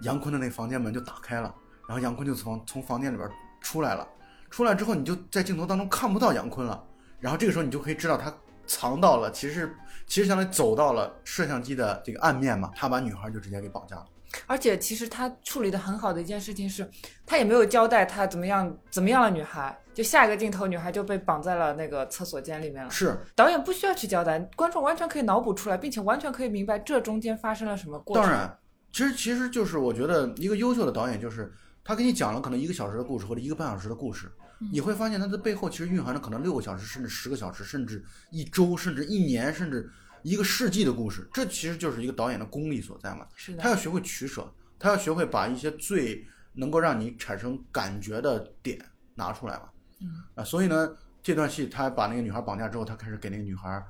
[0.02, 1.54] 杨坤的那房间门就打开了，
[1.88, 3.28] 然后杨坤就从从房间里边
[3.60, 4.06] 出来了。
[4.50, 6.84] 出来之后，你就在镜头当中看不到杨坤了。
[7.20, 8.34] 然后这个时候你就可以知道他
[8.70, 9.74] 藏到了，其实
[10.06, 14.06] 其实相当于走到了摄像机的这个暗面嘛，他把女孩就直接给绑架了。
[14.46, 16.88] 而且其实他处理的很好的一件事情是，
[17.26, 22.88] 他也没有交代他怎么样怎么样了女孩，就下一个镜头女孩就被绑在了那个厕所间里面了。
[22.88, 28.22] 是，导演不需要去交代，观众完全可以脑补出来，并且完全可以明白这中间发生了什么过程。
[28.22, 28.56] 当然，
[28.92, 31.52] 其实其实就是我觉得一个优秀的导演，就是
[31.82, 34.30] 他给你讲了可能一个小时的故事或者一个半小时的故事，
[34.70, 39.90] 你会发现它的背后其实蕴含着可能六个小时，甚至十个小时，甚至一周，甚至一年，甚至
[40.22, 41.26] 一个世纪的故事。
[41.32, 43.26] 这其实就是一个导演的功力所在嘛。
[43.34, 48.78] 是的，他要学会取舍，他要学会把一些最能够让你产生感觉的点
[49.14, 49.70] 拿出来嘛。
[50.00, 53.82] 嗯啊，所以呢，这段戏他把那个女孩绑架之后，他开始给那个女孩，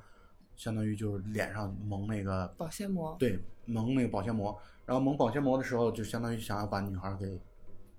[0.55, 3.15] 相当于就是脸上蒙那个保鲜膜。
[3.19, 7.39] 对，蒙那个保鲜膜，然后蒙保鲜膜的时候，就相当于想要把女孩给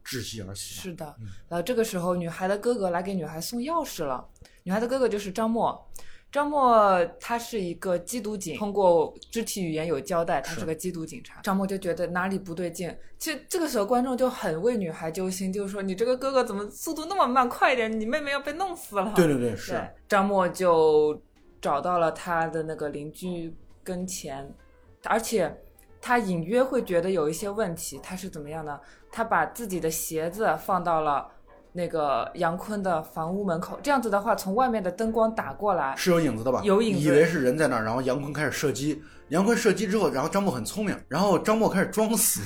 [0.04, 0.74] 窒息而死。
[0.74, 1.14] 是的，
[1.48, 4.26] 然后这个时候，女孩的哥哥来给女孩送钥匙了。
[4.64, 5.90] 女孩的哥哥就是张默，
[6.30, 11.40] 张默他是一个缉毒警，通过肢体语言有交代，他是是个缉毒警察。
[11.42, 19.12] 张默就觉得哪里不对劲，其实这个时候观众就很为女孩揪心，就是说你这个哥哥怎么速度那么慢，快一点，你妹妹要被弄死了。
[19.16, 21.20] 对对对，是对，张默就
[21.60, 24.48] 找到了他的那个邻居跟前，
[25.04, 25.52] 而且
[26.02, 27.98] 他隐约会觉得有一些问题。
[28.02, 28.78] 他是怎么样呢？
[29.10, 31.26] 他把自己的鞋子放到了
[31.72, 36.60] 那个杨坤的房屋门口，这样子的话，从外面的灯光打过来，是有影子的吧？
[36.64, 42.42] 有影子以为是人在那儿，然后杨坤开始射击，杨坤射击之后，然后张默很聪明，然后张默开始装死，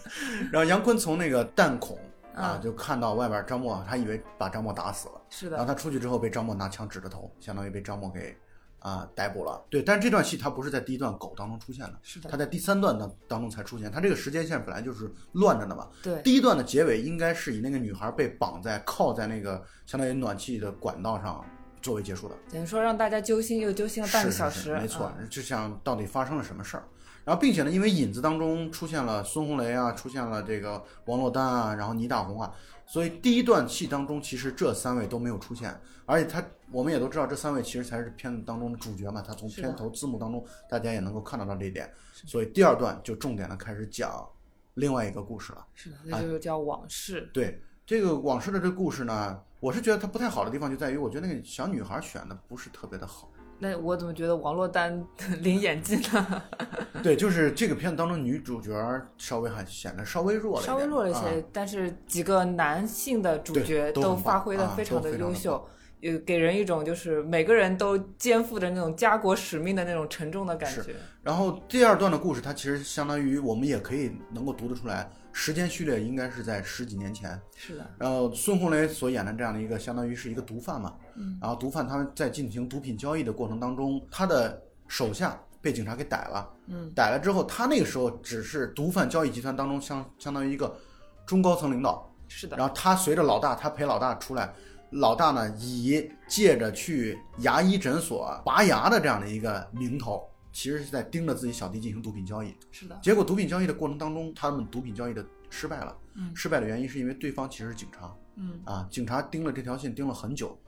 [0.52, 1.98] 然后杨坤从那个弹孔
[2.34, 5.20] 啊、嗯就看到外边张默，他以为把张默打死了。
[5.28, 8.34] 是的，然后他出去之后被张默拿枪指着头，相当于被张默给
[8.82, 9.62] 啊、逮捕了。
[9.70, 13.90] 对，但是这段戏它不是在第一段狗当中出现的，是的他，在第三段当当中才出现。
[13.90, 15.88] 它这个时间线本来就是乱着的嘛。
[16.02, 21.44] 对，第一段的结尾应该是以那个女孩被绑在靠在那个相当于暖气的管道上
[21.80, 22.34] 作为结束的。
[22.50, 26.84] 等于说让大家揪心，又揪心了半个小时，是是没错，嗯就像到底发生了什么事儿。
[27.24, 32.52] 然后，并且呢，因为引子当中出现了孙红雷啊，出现了这个王珞丹啊，然后倪大红啊，
[32.86, 39.22] 所以第一段戏当中，其实这三位都没有出现，而且他我们也都知道，这三位其实才是片子当中的主角嘛。
[39.22, 41.90] 他从片头字幕当中，大家也能够看得到这一点。
[42.26, 44.28] 所以第二段就重点的开始讲
[44.74, 45.66] 另外一个故事了。
[45.74, 47.30] 是的，那就叫往事。
[47.32, 53.30] 对这个往事的这个故事呢，我是觉得它不太好的地方就在于，我觉得那个小女孩选的不是特别的好。
[53.62, 55.06] 那我怎么觉得王珞丹
[55.40, 56.42] 零演技呢？
[57.00, 58.72] 对，就是这个片子当中女主角
[59.16, 65.64] 稍微还显得稍微弱了稍微弱了一些，啊但是几个男性的主角都发挥的啊非常的优秀，
[66.00, 70.96] 有给人一种就是每个人都肩负着那种家国使命的那种沉重的感觉。
[71.22, 77.40] 然后第二段的故事，它其实相当于我们也可以能够读得出来，时间序列应该是在十几年前。
[77.56, 90.76] 是的，然后孙红雷所演的这样的一个，相当于是一个毒贩嘛，嗯，然后毒贩他们在进行毒品交易的过程当中，他的手下被警察给逮了，嗯，逮了之后，他那个时候只是毒贩交易集团当中相相当于一个
[91.24, 94.52] 中高层领导，是的，然后他随着老大，他陪老大出来，
[94.90, 102.54] 老大呢以借着去牙医诊所拔牙的这样的一个名头，其实是在盯着自己小弟进行毒品交易。
[102.70, 105.96] 是的，结果毒品交易的过程当中，他们毒品交易的失败了。
[106.14, 110.58] 嗯失败的原因是因为对方其实是警察嗯，啊，警察盯了这条线盯了很久，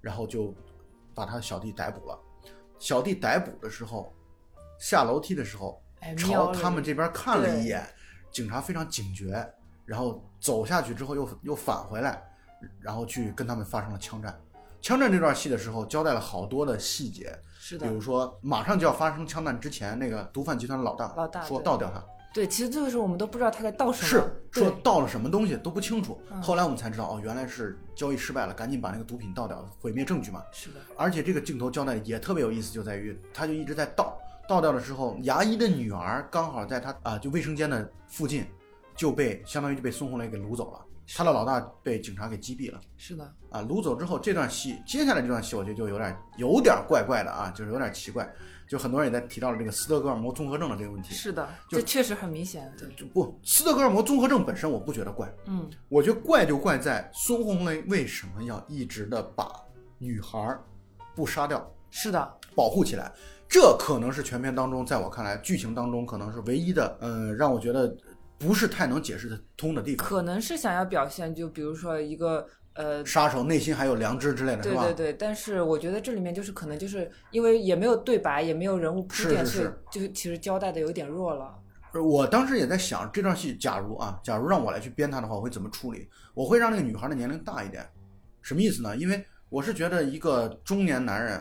[0.00, 0.54] 然后就
[1.12, 2.18] 把他小弟逮捕了。
[2.78, 4.14] 小弟逮捕的时候，
[4.78, 7.84] 下楼梯的时候，哎，朝他们这边看了一眼，
[8.30, 9.44] 警察非常警觉，
[9.84, 12.22] 然后走下去之后又又返回来，
[12.80, 14.40] 然后去跟他们发生了枪战。
[14.82, 26.20] 枪战这段戏的时候，交代了好多的细节，是的，比如说马上就要发生枪战之前，那个毒贩集团的老大老大说倒掉他，对，其实这个时候我们都不知道他在倒什么，是说倒了什么东西都不清楚。
[26.32, 26.42] 嗯。
[26.42, 30.42] 后来我们才知道，哦，原来是交易失败了，赶紧把那个毒品倒掉，毁灭证据嘛。
[30.50, 34.18] 是的，而且这个镜头交代也特别有意思，就在于他就一直在倒，
[34.48, 38.44] 倒倒掉了之后，牙医的女儿刚好在他啊、就卫生间的附近，
[38.96, 40.80] 就被相当于就被孙红雷给掳走了。
[41.14, 43.60] 他的老大被警察给击毙了是的，啊！
[43.62, 48.30] 掳走之后，这段戏接下来这段戏，我觉得就有点有点怪怪的啊，就是有点奇怪。
[48.68, 51.12] 就很多人也在提到了这个斯德哥尔摩综合症的这个问题。
[51.12, 52.72] 是的，就这确实很明显。
[52.78, 59.52] 对，就不，斯德哥尔摩综合症本身我不觉得怪，嗯，我觉得怪就怪在孙红雷为什么要一直的把
[59.98, 60.64] 女孩儿
[61.14, 63.12] 不杀掉，是的，保护起来。
[63.46, 67.94] 这可能是全片当中，在我看来，剧情当中可能是唯一的，呃，让我觉得
[68.42, 70.06] 不是太能解释得通的地方。
[70.06, 73.04] 可能是想要表现，就比如说一个呃。
[73.04, 74.84] 杀手内心还有良知之类的，对吧？
[74.84, 81.54] 对对对，但是我觉得这里面就是可能就是因为也没有对白，也没有人物铺垫，是是所以就其实交代的有点弱了。
[82.02, 86.08] 我当时也在想，这段戏假如啊，假如让我来去编它的话，我会怎么处理？
[86.32, 87.86] 我会让那个女孩的年龄大一点，
[88.40, 88.96] 什么意思呢？
[88.96, 91.38] 因为我是觉得一个中年男人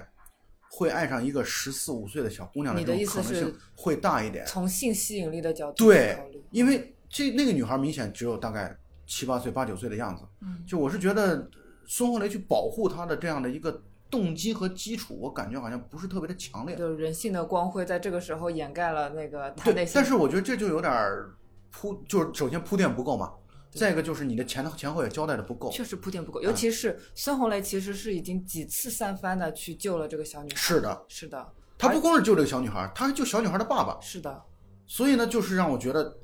[0.74, 4.46] 会爱上一个十四五岁的小姑娘你这的可能性会大一点。
[4.46, 6.18] 从性吸引力的角度对
[6.50, 8.74] 因为这那个女孩明显只有大概
[9.06, 11.50] 七八岁、八九岁的样子，嗯，就我是觉得
[11.86, 16.78] 孙红雷去保护她的这样的一个动机和基础，我感觉好像不是特别的强烈。
[16.78, 19.94] 就是人性的光辉在这个时候掩盖了那个他内对，心。
[19.96, 21.36] 但是我觉得这就有点儿
[21.70, 23.34] 铺，就是首先铺垫不够嘛，
[23.72, 25.72] 再一个就是你的前前后也交代的不够。
[25.72, 26.44] 确实铺垫不够，嗯。
[26.44, 30.56] 尤其是孙红雷其实是已经几次三番的去救了这个小女孩。
[30.56, 34.44] 是的，是的，他不光是救这个小女孩，他还救小女孩的爸爸，是的，
[34.86, 36.16] 所以呢，就是让我觉得，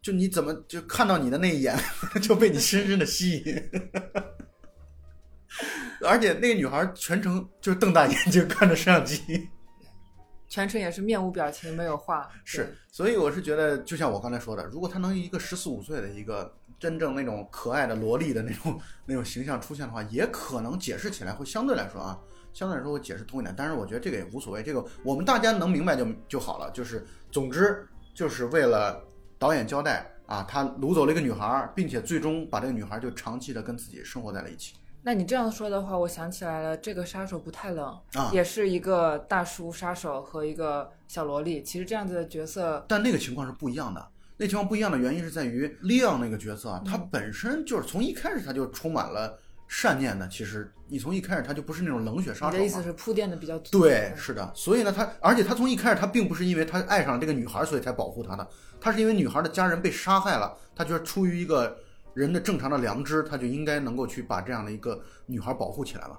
[0.00, 1.78] 就你怎么就看到你的那一眼
[2.22, 3.62] 就被你深深的吸引，
[6.06, 9.22] 而且那个女孩全程就是瞪大眼睛看着摄像机，
[10.48, 12.28] 全程也是面无表情，没有话。
[12.44, 22.18] 是，所以我是觉得，就像我刚才说的，如果他能一个十四五岁的一个真正那种可爱的萝莉的那种 那种形象出现的话，也可能解释起来会相对来说啊，
[22.52, 23.54] 相对来说会解释通一点。
[23.56, 26.70] 但是我觉得这个也无所谓，这个我们大家能明白就就好了。
[26.70, 29.02] 就是总之就是为了
[29.38, 38.28] 导演交代啊，他掳走了一个女孩，并且最终把这个女孩就长期的跟自己生活在了一起那你这样说的话，我想起来了，这个杀手不太冷，啊。
[38.32, 41.62] 也是一个大叔杀手和一个小萝莉。
[41.62, 44.08] 其实这样子的角色，但那个情况是不一样的。
[44.36, 50.28] 那情况不一样的原因是在于利昂那个角色啊，他本身就是从一开始他就充满了善念的。
[50.28, 52.52] 其实你从一开始他就不是那种冷血杀手嘛。
[52.52, 53.80] 你的意思是铺垫的比较足。
[53.80, 54.52] 对，是的。
[54.54, 58.46] 所以呢，他而且他从一开始他并不是因为他爱上这个女孩所以才保护她的，
[58.80, 61.76] 他是因为女孩的家人被杀害了，他觉得出于一个
[62.12, 66.18] 人的正常的良知，他就应该能够去把这样的一个女孩保护起来了。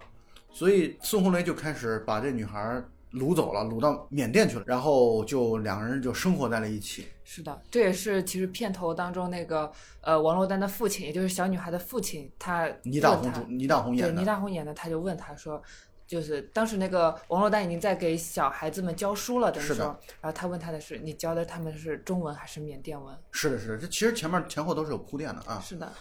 [0.51, 7.07] 所以孙红雷就开始把这女孩掳走了，掳到缅甸去了，然后就两个人就生活在了一起。
[7.23, 15.61] 是的，这也是其实片头当中那个呃王珞丹的父亲，也就是小女孩的父亲，他倪大红主，倪大红对倪演的，大红演的，他就问他说，
[16.07, 19.85] 就是当时那个王珞丹已经在给小孩子们教书了，等于说，
[20.21, 23.13] 然后他问他的是，你教的他们是中文还是缅甸文？
[23.31, 25.59] 是的，是的，这其实前面前后都是有铺垫的啊。
[25.59, 25.91] 是的，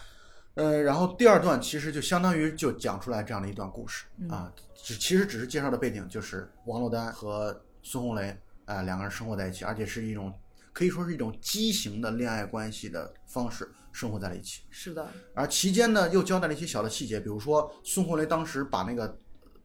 [0.57, 10.33] 呃，然后第二段其实就相当于就讲出来这样的一段故事、嗯啊，只其实只是介绍的背景，就是王珞丹和孙红雷啊、两个人生活在一起，而且是一种
[10.73, 14.63] 可以说是一种畸形的恋爱关系的方式生活在了一起。
[14.71, 19.15] 是的，而期间呢，又交代了一些小的细节，比如说孙红雷当时把那个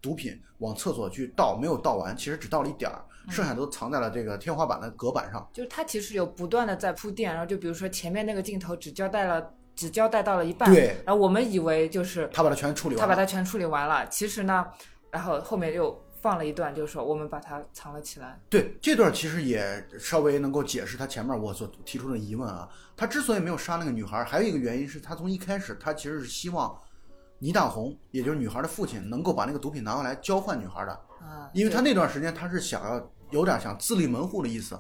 [0.03, 5.49] 毒品往厕所去倒，没有倒完，其实只倒了一点儿，嗯剩下都藏在了这个天花板的隔板上。
[5.55, 13.09] 就是他其实有不断的在铺垫，然后就比如说前面那个镜头只交代了只交代到了一半，对，然后我们以为就是他把它全处理完了。
[13.09, 14.67] 他把它全处理完了，其实呢，
[15.11, 18.39] 然后后面又放了一段，就是说我们把它藏了起来。
[18.49, 22.69] 对这段其实也稍微能够解释他前面我所提出的疑问啊。
[22.97, 26.79] 他之所以没有杀那个女孩，还有一个原因是他从一开始他其实是希望
[27.39, 34.79] 倪大红，也就是女孩的父亲，能够把那个毒品拿回来交换女孩的，啊，因为他那段时间他是想要有点想自立门户的意思。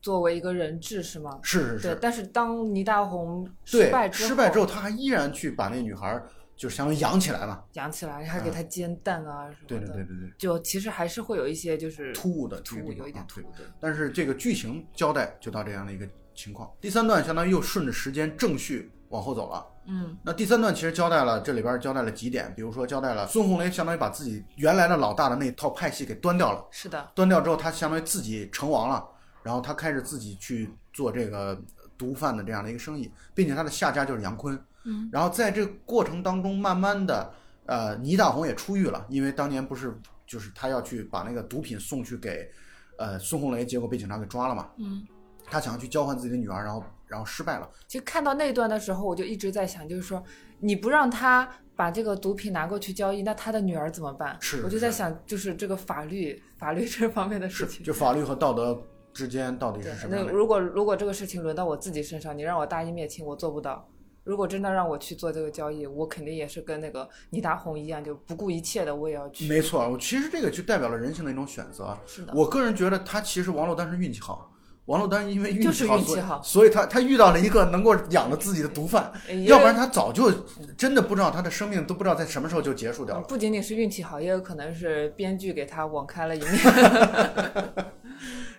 [0.00, 1.38] 作为一个人质是吗？
[1.42, 6.22] 是，是是是，但是当倪大红失，败之后，失败之后他还依然去把那女孩
[6.56, 7.62] 就相当于养起来嘛。
[7.72, 9.66] 养起来，还给他煎蛋啊什么的。
[9.66, 13.44] 对对对对对，就其实还是会有一些就是突兀的突兀，有一点突兀。
[13.56, 16.70] 对，但是这个剧情交代就到这样的一个情况。
[16.80, 19.66] 第三段相当于又顺着时间正序往后走了。
[19.86, 29.04] 嗯，那第三段其实交代了这里边交代了几点，比如说交代了孙红雷相当于把自己原来的老大的那套派系给端掉了，是的，端掉之后他相当于自己成王了，
[29.42, 31.60] 然后他开始自己去做这个
[31.96, 34.58] 毒贩的这样的一个生意，并且他的下家就是杨坤。
[34.84, 37.32] 嗯，然后在这个过程当中，慢慢的，
[37.66, 39.94] 呃，倪大红也出狱了，因为当年不是
[40.26, 42.50] 就是他要去把那个毒品送去给，
[42.96, 44.70] 呃，孙红雷，结果被警察给抓了嘛。
[44.78, 45.06] 嗯，
[45.44, 47.68] 他想要去交换自己的女儿，然后然后失败了。
[47.86, 50.24] 其实看到那段的时候，我就一直在想，就是说
[50.60, 54.34] 你不让他把这个毒品拿过去交易，那他的女儿怎么办？
[54.40, 57.84] 是我就在想，就是这个法律法律这方面的事情。
[57.84, 58.82] 就法律和道德
[59.20, 60.32] 之间到底是什么样的？
[60.32, 63.86] 那如果如果这个事情轮到我自己身上，你让我大义灭亲，我做不到。
[64.24, 69.46] 如果真的让我去做这个交易，我肯定也是跟那个倪大红一样，就不顾一切的我也要去。
[69.46, 71.94] 没错，我其实这个就代表了人性的一种选择。
[72.06, 74.52] 是的，我个人觉得他其实王珞丹是运气好，
[74.84, 75.86] 王珞丹因为运气
[76.20, 79.10] 好所以他他遇到了一个能够养了自己的毒贩，
[79.46, 80.30] 要不然他早就
[80.76, 83.22] 真的不知道他的生命都不知道在什么时候就结束掉了。
[83.22, 86.52] 不仅仅是运气好，也有可能是编剧给他网开了一面。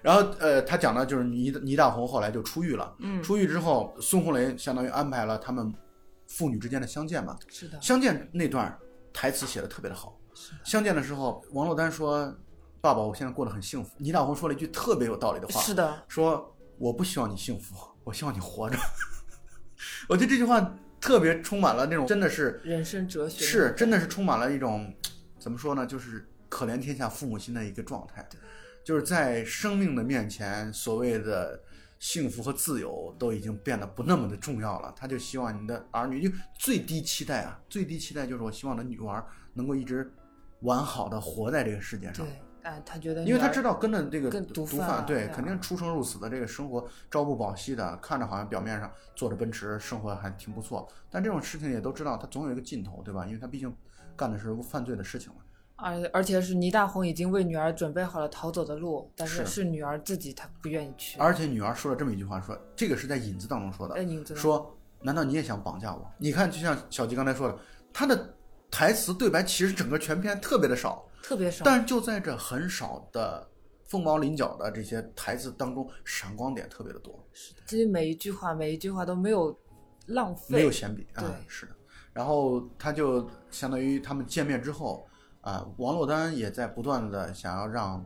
[0.01, 5.73] 然后呃，他讲的就是倪倪大红后来就出狱了，嗯，出狱之后，孙红雷相当于安排了他们
[6.27, 7.37] 父女之间的相见嘛。
[7.47, 8.77] 是的，相见那段
[9.13, 10.17] 台词写的特别的好。
[10.63, 12.33] 相见的时候，王珞丹说
[12.81, 18.77] ：“爸爸，我现在过得很幸福。”倪大红说了一句特别有道理的话，是的，说：“我不希望你幸福，我希望你活着。
[20.09, 24.93] ”我觉得这句话特别充满了那种真的是人生哲学是真的是充满了一种
[25.39, 28.27] 怎么说呢，就是可怜天下父母心的一个状态，
[28.83, 31.61] 就是在生命的面前，所谓的
[31.99, 34.93] 幸福和自由都已经变得不那么的重要了。
[34.95, 40.11] 他就希望你的儿女，就最低期待啊，最低期待就是我希望我的女儿能够一直
[40.61, 53.25] 完好的活在这个世界上对。，哎，他觉得因为他知道跟着这个跟毒毒贩啊对，肯定出生入死的这个生活朝不保夕的，看着好像表面上坐着奔驰，生活还挺不错，但这种事情也都知道，他总有一个尽头，对吧？
[53.25, 53.75] 因为他毕竟
[54.15, 55.40] 干的是犯罪的事情嘛。
[55.81, 61.19] 而而且是倪大红已经为女儿准备好了逃走的路，但是是是女儿自己她不愿意去。
[61.19, 66.09] 而且女儿说了这么一句话，说这个是在影子当中说的，说难道你也想绑架我？
[66.19, 67.57] 你看，就像小吉刚才说的，
[67.91, 68.35] 他的
[68.69, 73.49] 台词对白其实整个全篇特别的少，特别少，但是就在这很少的
[73.85, 77.13] 凤毛麟角的这些台词当中，闪光点特别的多。
[77.33, 79.57] 是的其实每一句话每一句话都没有
[80.05, 81.71] 浪费，没有闲笔啊对，是的。
[82.13, 85.07] 然后他就相当于他们见面之后
[85.41, 88.03] 啊，王珞丹也在不断的想要让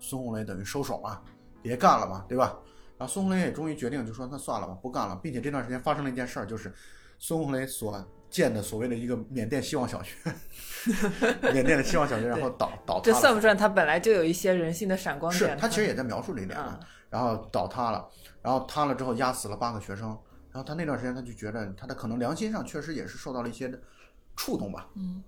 [0.00, 1.20] 孙红雷等于收手嘛，
[1.62, 2.58] 别干了嘛，对吧？
[2.98, 6.72] 然后孙红雷也终于决定，就说那算了吧，不干了，并且这段时间发生了一件事儿，就是
[7.18, 10.16] 孙红雷所建的所谓的一个缅甸希望小学，
[11.52, 13.02] 缅甸的希望小学，然后倒倒塌了。
[13.04, 15.58] 这算不算他本来就有一些人性的闪光点是点？
[15.58, 18.08] 他其实也在描述这一点嘛嗯，然后倒塌了，
[18.40, 20.08] 然后塌了之后压死了八个学生，
[20.50, 23.70] 然后他那段时间他就觉得他的可能良心上确实也是受到了一些
[24.34, 25.22] 触动吧，嗯，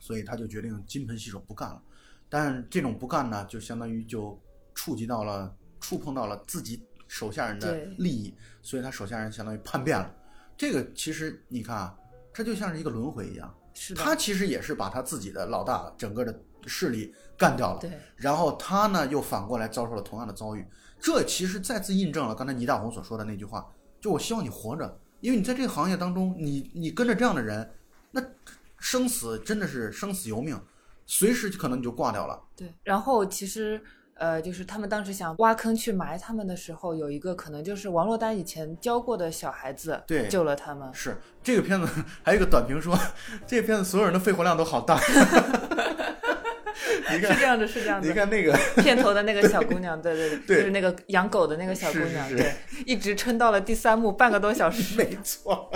[0.00, 1.80] 所以他就决定金盆洗手不干了，
[2.28, 4.36] 但这种不干呢，就相当于就
[4.74, 10.12] 触及到了触碰到了自己手下人的利益，所以他手下人相当于叛变了，
[10.56, 11.96] 这个其实你看啊，
[12.32, 13.54] 这就像是一个轮回一样。
[13.72, 17.92] 是，他其实也是把他自己的老大整个的势力干掉了，对。
[18.16, 20.66] 然后他呢又反过来遭受了同样的遭遇，
[21.00, 23.66] 这其实再次印证了刚才倪大红所说的那句话，
[24.00, 27.70] 就我希望你活着，因为你在这个行业当中，你你跟着这样的人，
[28.10, 28.20] 那
[28.80, 30.60] 生死真的是生死由命，
[31.06, 32.42] 随时可能你就挂掉了。
[32.56, 32.74] 对。
[32.82, 33.80] 然后其实
[34.14, 40.92] 呃，就是他们当时想挖坑去埋他们的时候，有一个可能就是王珞丹以前教过的小孩子，对救了他们。
[40.92, 41.88] 是这个片子
[42.22, 42.98] 还有一个短评说，
[43.46, 45.00] 这个片子所有人的肺活量都好大。
[47.12, 48.06] 你看，是这样的，是这样的。
[48.06, 52.54] 你看那个片头的那个小姑娘，对对对就是那个养狗的那个小姑娘，是是是对，
[52.86, 54.96] 一直撑到了第三幕，半个多小时。
[54.96, 55.70] 没错，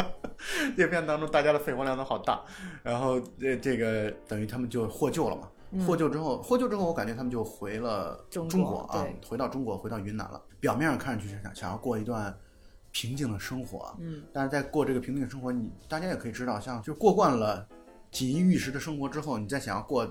[0.76, 2.42] 这片当中大家的肺活量都好大，
[2.82, 5.48] 然后这这个等于他们就获救了嘛。
[5.84, 10.40] 获救之后，获救之后，我感觉他们就回了嗯中中国啊，回到中国，回到云南了。
[10.60, 12.32] 表面上看上去是想想要过一段
[12.92, 17.66] 平静的生活，嗯，但是在过这个平静的生活，你大家也可以知道，像就过惯了
[18.12, 20.08] 锦衣玉食的生活之后，你再想要过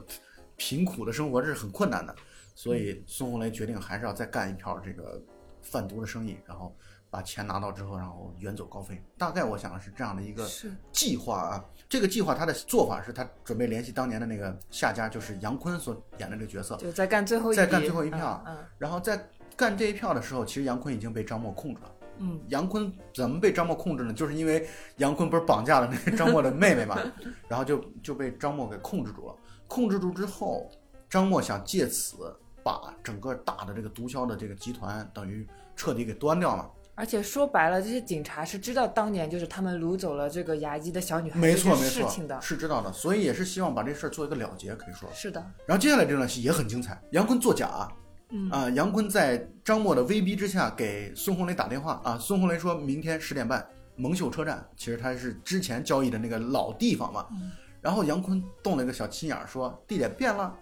[0.57, 2.13] 贫苦的生活，这是很困难的。
[2.55, 5.21] 所以孙红雷决定还是要再干一票这个
[5.61, 6.75] 贩毒的生意，然后
[7.13, 8.99] 把钱拿到之后，然后远走高飞。
[9.19, 10.49] 大概我想是这样的一个
[10.91, 11.63] 计划啊。
[11.87, 21.91] 这个计划他的做法是他准备联系当年的那个下家，就是杨坤所演的这个角色，就在干最后一再干最后一票嗯然后在干这一票的时候，其实杨坤已经被张默控制了。
[22.17, 24.11] 嗯，杨坤怎么被张默控制呢？
[24.11, 26.97] 就是因为杨坤不是绑架了那个张默的妹妹嘛，
[27.47, 29.35] 然后就就被张默给控制住了。
[29.67, 30.67] 控制住之后，
[31.07, 36.67] 张默想借此把整个大的这个毒枭的这个集团等于彻底给端掉嘛。
[36.95, 45.09] 而且说白了，这些警察是知道当年就是他们掳走了这个牙医的小女孩没错没错事情的，，是知道的，所以也是希望把这事儿做一个了结，可以说。
[45.13, 47.87] 是的，然后接下来这段戏也很精彩，杨坤作假，
[48.29, 60.55] 嗯啊、杨坤在张默的威逼之下给孙红雷打电话啊，孙红雷说明天十点半蒙秀车站，其实他是之前交易的那个老地方嘛，嗯然后杨坤动了一个小心眼儿，说地点变了，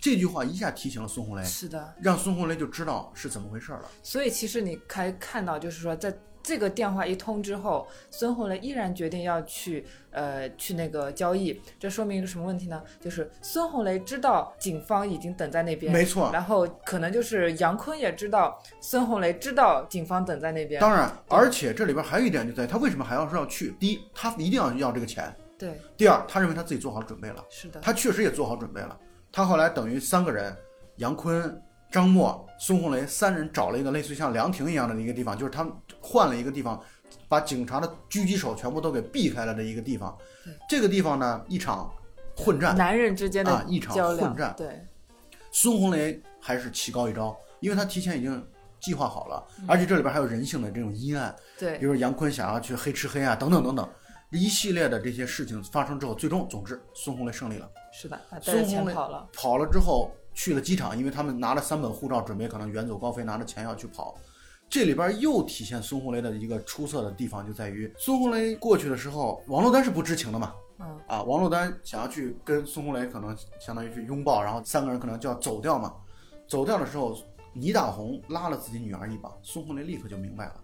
[0.00, 1.94] 这句话一下提醒了孙红雷，是的。
[2.00, 3.82] 让孙红雷就知道是怎么回事了。
[4.02, 12.82] 所以其实你可以看到，就是说在这个电话一通之后，孙红雷依然决定要去呃去那个交易，这说明一个什么问题呢？
[13.00, 16.30] 就是孙红雷知道警方已经等在那边，没错。
[16.32, 20.80] 然后可能就是杨坤也知道孙红雷知道警方等在那边。
[20.80, 23.74] 当然，而且这里边还有一点就在于他为什么还要说要去？
[23.78, 25.26] 第一，他一定要要这个钱；
[25.58, 27.44] 对，第二，他认为他自己做好准备了。
[27.50, 28.98] 是的，他确实也做好准备了。
[29.38, 30.52] 他后来等于三个人，
[30.96, 31.62] 杨坤。
[31.92, 35.72] 张默、孙红雷三人找了一个类似于像凉亭一样的一个地方，就是他们
[36.02, 36.78] 换了一个地方，
[37.28, 40.14] 把警察的狙击手全部都给避开了的一个地方。
[40.68, 41.90] 这个地方呢，一场
[42.36, 44.52] 混战，男人之间的啊一场混战。
[44.54, 44.84] 对，
[45.50, 48.46] 孙红雷还是棋高一招，因为他提前已经
[48.80, 51.34] 计划好了，而且这里边还有人性的这种阴暗。
[51.58, 53.88] 对，比如杨坤想要去黑吃黑啊，等等等等，
[54.30, 57.70] 一系列的这些事情发生之后，最终总之孙红雷胜利了。
[58.00, 60.10] 是的，孙红雷跑了，跑了之后。
[60.34, 64.16] 去了机场，因为他们拿了三本护照，准备可能远走高飞，拿着钱要去跑。
[64.70, 70.54] 这里边又体现孙红雷的一个出色的地方，就在于孙红雷过去的时候，王珞丹是不知情的嘛？
[70.78, 75.92] 嗯啊，王珞丹想要去跟孙红雷可能相当于去拥抱，然后三个人可能就要走掉嘛。
[76.46, 77.18] 走掉的时候，
[77.52, 80.54] 倪大红拉了自己女儿一把，孙红雷立刻就明白了，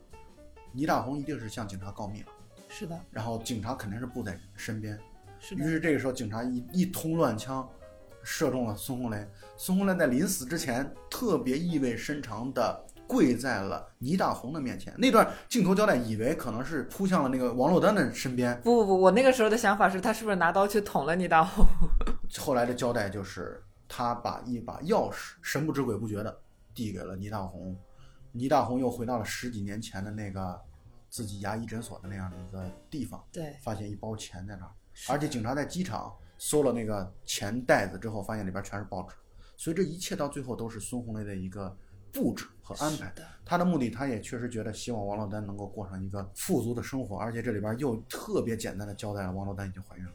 [0.71, 2.29] 倪大红一定是向警察告密了。
[2.69, 2.97] 是的。
[3.11, 4.97] 然后警察肯定是不在身边。
[5.45, 5.55] 是。
[5.55, 7.69] 于是这个时候，警察一一通乱枪。
[8.27, 9.29] 射中了孙红雷。
[9.55, 14.95] 孙红雷在临死之前特别意味深长的跪在了倪大红的面前。
[14.97, 18.59] 那段镜头交代，以为可能是扑向了那个王珞丹的身边。
[18.63, 21.67] 不不不，我那个时候的想法是他是不是拿刀去捅了倪大红？
[22.39, 26.35] 后来的交代就是他把一把钥匙神不知鬼不觉的
[26.73, 27.77] 递给了倪大红。
[28.33, 30.59] 倪大红又回到了十几年前的那个
[31.11, 34.73] 自己牙医诊所的那样的一个地方，对，发现一包钱在那儿，
[35.09, 36.13] 而且警察在机场。
[36.37, 39.15] 搜了那个钱袋子之后，发现里边全是报纸，
[39.57, 41.75] 所以这一切到最后都是孙红雷的一个
[42.13, 43.11] 布置和安排。
[43.47, 50.11] 他的目的，他也确实觉得希望王珞丹能够过上一个富足的生活，而且这里边又特别简单的交代了王珞丹已经怀孕了。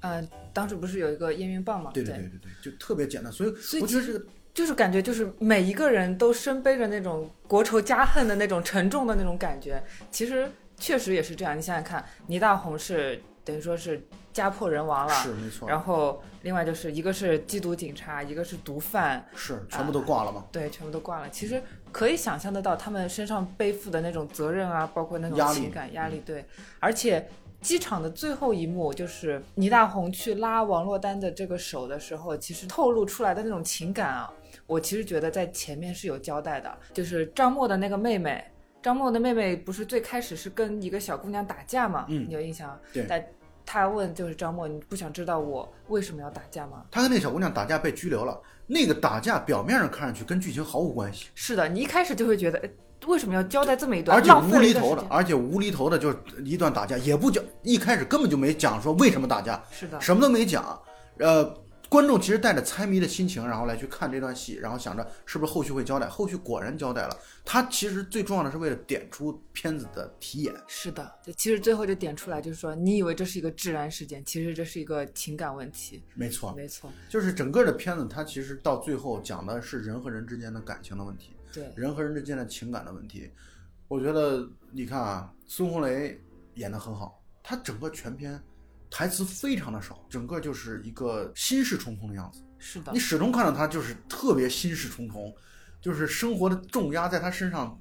[0.00, 1.92] 呃，当时不是有一个验孕棒吗？
[1.94, 3.32] 对对对对对，就特别简单。
[3.32, 3.50] 所以
[3.80, 9.82] 我觉得这个就是感觉就是每一个人都身背着那种国仇家恨的那种沉重的那种感觉。
[10.10, 14.06] 其实确实也是这样，你想想看，倪大红是等于说是。
[14.36, 15.66] 家破人亡了，是没错。
[15.66, 20.44] 然后另外就是一个是缉毒警察，一个是毒贩，是全部都挂了吗？
[20.52, 21.30] 对，全部都挂了。
[21.30, 26.20] 其实可以想象得到他们身上背负的那种责任啊，包括那种情感压力。
[26.26, 26.44] 对，
[26.80, 27.26] 而且
[27.62, 34.30] 机场的最后一幕就是倪大红去拉王珞丹的这个手的时候，其实透露出来的那种情感啊，
[34.66, 38.44] 我其实觉得在前面是有交代的，就是张默的那个妹妹，
[38.86, 42.06] 张默的妹妹不是最开始是跟一个小姑娘打架吗？
[42.08, 42.78] 嗯，你有印象？
[42.92, 43.04] 对。
[43.08, 43.20] 但
[43.64, 46.84] 他问就是张默，你不想知道我为什么要打架吗？
[46.92, 51.30] 他跟那小姑娘打架被拘留了，那个打架表面上看上去跟剧情毫无关系。
[51.34, 52.62] 是的，你一开始就会觉得，
[53.08, 54.16] 为什么要交代这么一段？
[54.16, 60.80] 而且无厘头的，而且无厘头的，就是一段打架也不讲，一开始根本就没讲说为什么打架，是的，什么都没讲，
[61.18, 61.52] 呃。
[61.96, 66.06] 观众其实带着猜谜的心情，然后来去看这段戏，然后想着是不是后续会交代。
[66.06, 67.18] 后续果然交代了。
[67.42, 70.54] 他其实最重要的是为了点出片子的题眼。
[70.66, 76.02] 是的，就其实最后就点出来，就是说你以为这是一个治安事件，其实这是一个情感问题。
[76.14, 83.30] 没错，没错，就是整个的片子，它其实到最后讲的是人和人之间的感情的问题，对，人和人之间的情感的问题。
[83.88, 86.20] 我觉得你看啊，孙红雷
[86.56, 88.38] 演的很好，他整个全片。
[88.90, 92.42] 台词非常的少，整个就是一个心事重重的样子。
[92.58, 95.34] 是的，你始终看到他就是特别心事重重，
[95.80, 97.78] 就是生活的重压在他身上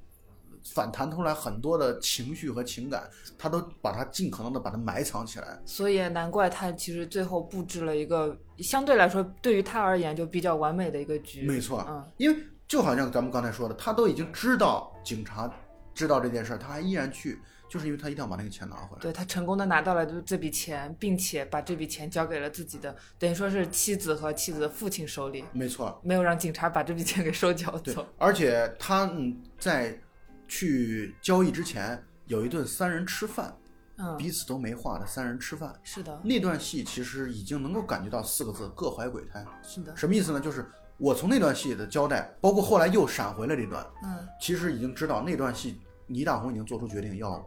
[0.74, 5.60] 反弹出来很多的情绪和情感，他都把它尽可能的把它埋藏起来。
[5.66, 11.43] 所以难怪他其实最后布置了一个相对来说对于他而言就比较完美的一个局。
[11.47, 12.38] 没错，嗯，因为
[12.68, 15.49] 就好像咱们刚才说的，他都已经知道警察
[15.93, 17.39] 知道这件事儿，他还依然去。
[17.76, 25.44] 就是因为他一定要把那个钱拿回来，对他成功的拿到了这笔钱，并且把这笔钱交给了自己的，等于说是妻子和妻子的父亲手里。
[25.52, 28.08] 没错，没有让警察把这笔钱给收缴走。
[28.18, 29.12] 而且他
[29.60, 30.00] 在
[30.48, 33.54] 去交易之前有一顿三人吃饭，
[33.98, 35.78] 嗯，彼此都没话的三人吃饭。
[35.84, 39.46] 是的，那段戏其实已经能够感觉到四个字：各怀鬼胎。
[39.62, 40.40] 是的，什么意思呢？
[40.40, 40.66] 就是
[40.98, 47.46] 我从那段戏的交代，包括后来又闪回了这段，嗯，其实已经知道那段戏倪大红已经做出决定要。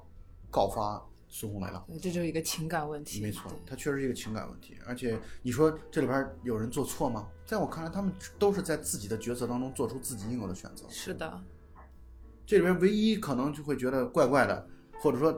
[0.50, 3.20] 告发孙红雷了，这就是一个情感问题。
[3.20, 4.76] 没错，它确实是一个情感问题。
[4.86, 7.28] 而且你说这里边有人做错吗？
[7.44, 10.86] 在我看来，他们都是在自己的角色当中做出自己应有的选择。
[10.88, 11.38] 是的，
[12.46, 14.66] 这里边唯一可能就会觉得怪怪的，
[15.00, 15.30] 或者说，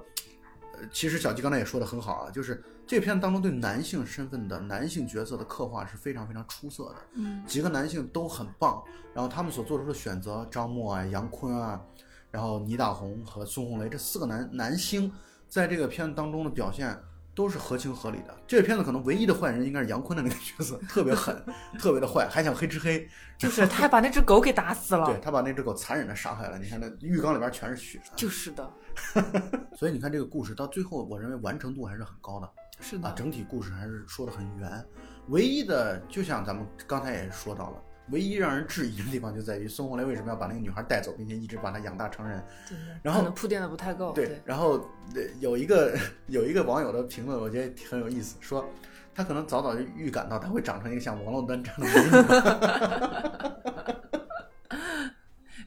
[0.75, 6.97] 呃，其实小吉刚才也说的很好啊，就是这片当中对男性身份的男性角色的刻画是非常非常出色的。
[7.15, 8.81] 嗯，几个男性都很棒，
[9.13, 11.85] 然后他们所做出的选择，张默啊、杨坤啊。
[12.31, 15.13] 然后倪大红和孙红雷这四个男男星
[15.49, 16.97] 在这个片子当中的表现
[17.35, 18.37] 都是合情合理的。
[18.47, 21.43] 这个片子可能唯一的坏人应该是杨坤的那个角色，特别狠，
[21.79, 23.09] 特别的坏，还想黑吃黑。
[23.39, 25.07] 就是他还把那只狗给打死了。
[25.07, 28.01] 对他把那只狗残忍的杀害了，你看那浴缸里边全是血。
[28.15, 28.71] 就是的，
[29.75, 34.85] 所以你看这个故事到最后，我认为完成度还是很高的啊，是的，整体故事还是说的很圆。
[35.29, 42.43] 唯一的，就像咱们刚才也说到了，唯一让人质疑的地方就在于孙红雷为什么要把那个女孩带走，并且一直把她养大成人。
[42.69, 44.13] 对然后可能铺垫的不太够。
[44.13, 44.79] 对，然后
[45.15, 45.97] 呃有一个
[46.29, 48.69] 有一个网友的评论，我觉得很有意思，说
[49.15, 52.11] 他可能早早就预感到他会长成一个像王珞丹这样的美女。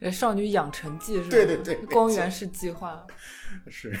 [0.00, 1.28] 呃少女养成记是吧？
[1.30, 3.06] 对对对光源式计划。
[3.70, 3.96] 是，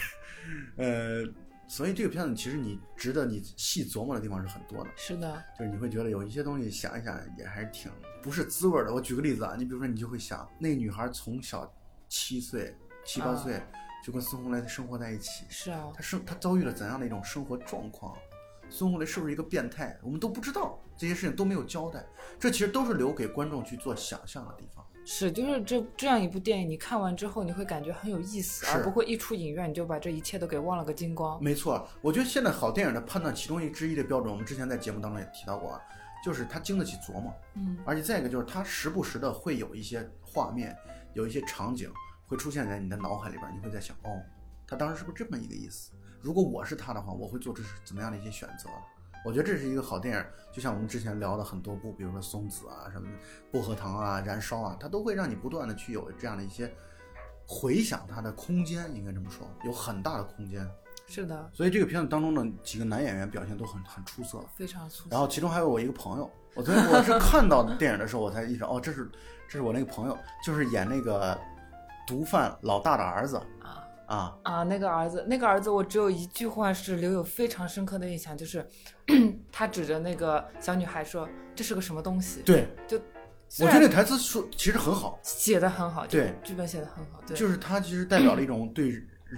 [0.76, 1.24] 呃，
[1.66, 4.90] 所以这个片子其实你值得你细琢磨的地方是很多的。
[4.96, 7.90] 是的，就是你会觉得有一些东西想一想也还是挺
[8.24, 8.94] 不是滋味儿的。
[8.94, 11.70] 我举个例子啊，你比如说你就会想，那个女孩从小
[12.08, 13.62] 七岁七八啊岁
[14.02, 18.16] 就跟孙红雷生活在一起，是啊，她生她遭遇了怎样的一种生活状况？
[18.70, 19.94] 孙红雷是不是一个变态？
[20.02, 22.02] 我们都不知道，这些事情都没有交代，
[22.40, 24.82] 这其实都是留给观众去做想象的地方。
[25.06, 31.38] 是就是这这样一部电影，你看完之后你会感觉很有意思，而不会一出影院你就把这一切都给忘了个精光。
[31.44, 35.80] 没错，我觉得现在好电影的判断其中一之一的标准，我们之前在节目当中也提到过啊，
[36.24, 37.34] 就是他经得起琢磨。
[37.54, 40.74] 嗯，而且再一个就是他时不时的会有一些画面，
[41.12, 41.92] 有一些场景
[42.26, 44.22] 会出现在你的脑海里边，你会在想，哦，
[44.66, 45.92] 他当时是不是这么一个意思？
[46.22, 48.70] 如果我是他的话，我会做出怎么样的一些选择？
[49.24, 53.08] 我觉得这是一个好电影，就像我们之前聊的很多部，比如说松子啊、什么
[53.52, 56.70] 薄荷糖啊、燃烧啊，它都会让你不断的去有这样的一些
[57.46, 60.66] 回想它的空间，应该这么说，有很大的空间。
[61.06, 64.44] 是的，所以这个片子当中的几个男演员表现都很很出色。
[64.56, 69.10] 非常出色然后其中还有我一个朋友，我昨天我是看到电影的时候，我才意识到，哦，这是
[69.48, 71.38] 这是我那个朋友，就是演那个
[72.06, 74.62] 毒贩老大的儿子啊啊，啊！
[74.64, 78.66] 那个儿子，那个儿子，我只有一句话是留有非常深刻的印象，就是
[79.50, 82.98] 他指着那个小女孩说：“这是个什么东西？”对就
[83.60, 88.88] 我觉得那台词说其实很好，写的很好，对剧本写的很好，对，就是它其实代表了一种对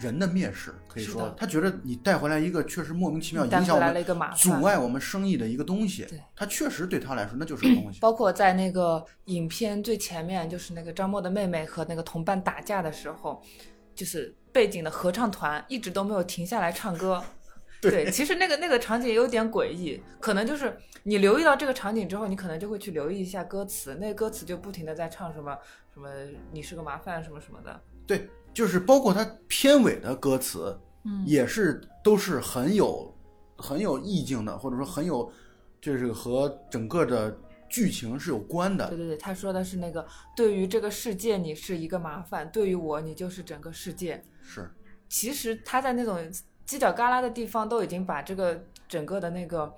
[0.01, 4.62] 人的蔑视，可以说他觉得你带回来一个确实莫名其妙影响我们、一个麻阻。
[4.62, 8.01] 碍我们生意的一个东西对，他确实对他来说那就是个东西。
[8.01, 13.42] 包括在那个影片最前面，就是那个张默的妹妹和那个同伴打架的时候，
[13.94, 17.22] 就是背景的合唱团一直都没有停下来唱歌。
[17.82, 25.57] 对，其实那个那个场景有点诡异，可能就是你留意到这个场景之后，你可能就会去留意一下歌词，那个歌词就不停的在唱什么
[25.92, 26.09] 什么
[26.51, 27.80] 你是个麻烦什么什么的。
[28.07, 33.14] 对，就是包括它片尾的歌词，嗯也是都是很有
[33.54, 35.30] 很有意境的，或者说很有
[35.78, 37.36] 就是和整个的
[37.68, 38.88] 剧情是有关的。
[38.88, 44.24] 对对对，他说的是那个对于这个世界你是一个麻烦，对于我你就是整个世界。
[44.40, 44.70] 是，
[45.07, 46.18] 其实他在那种
[46.66, 49.70] 犄角旮旯的地方都已经把这个整个的那个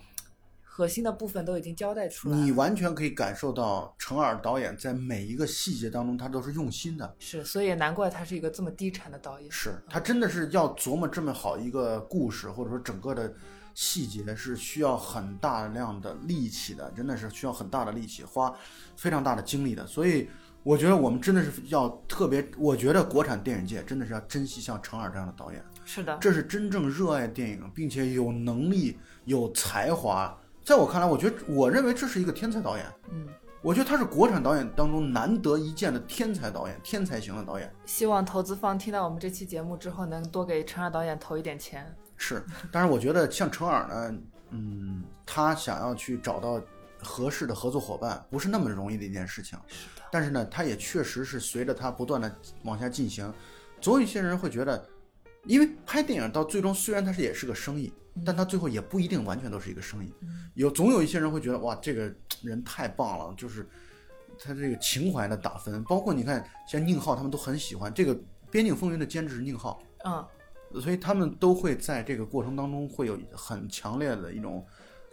[0.79, 2.45] 核心的部分都已经交代出来了。
[2.45, 7.16] 你完全可以感受到程耳导演在每一个细节当中，他都是用心的。
[7.18, 9.51] 是，所以也难怪他是一个这么低产的导演。
[9.51, 13.35] 是他真的是要琢磨这么好一个故事，或者说整个的
[13.74, 18.57] 细节是需要很大量的力气的，真的是需要很大的力气，花
[18.97, 19.85] 非常大的精力的。
[19.85, 20.31] 所以
[20.62, 30.39] 我觉得我们真的是要特别，我觉得国产电影界真的是要珍惜像程耳这样的导演，是的，这是真正热爱电影，并且有能力、有才华。
[30.69, 32.85] 在我看来，我觉得我认为这是一个天才导演。
[33.11, 33.27] 嗯，
[33.62, 37.75] 我觉得他是国产导演当中难得一见的天才导演，天才型的导演。
[37.87, 41.91] 希望投资方听到我们这期节目之后，能多给陈二导演投一点钱。
[42.19, 44.19] 是，但是我觉得像陈耳呢，
[44.51, 46.61] 嗯，他想要去找到
[47.03, 49.59] 合适的合作伙伴，不是那么容易的一件事情。
[49.69, 52.31] 是的，但是呢，他也确实是随着他不断的
[52.64, 53.33] 往下进行，
[53.81, 54.87] 总有一些人会觉得，
[55.47, 57.91] 因为拍电影到最终虽然它是也是个生意，
[58.25, 60.12] 但他最后也不一定完全都是一个生意。
[60.55, 62.12] 有总有一些人会觉得，哇，这个
[62.43, 63.69] 人太棒了，就是
[64.39, 68.14] 他这个情怀的打分，包括你看像宁浩他们都很喜欢这个
[68.51, 69.83] 《边境风云》的监制宁浩。
[70.05, 70.27] 嗯，
[70.81, 74.64] 所以他们都会在这个过程当中会有很强烈的一种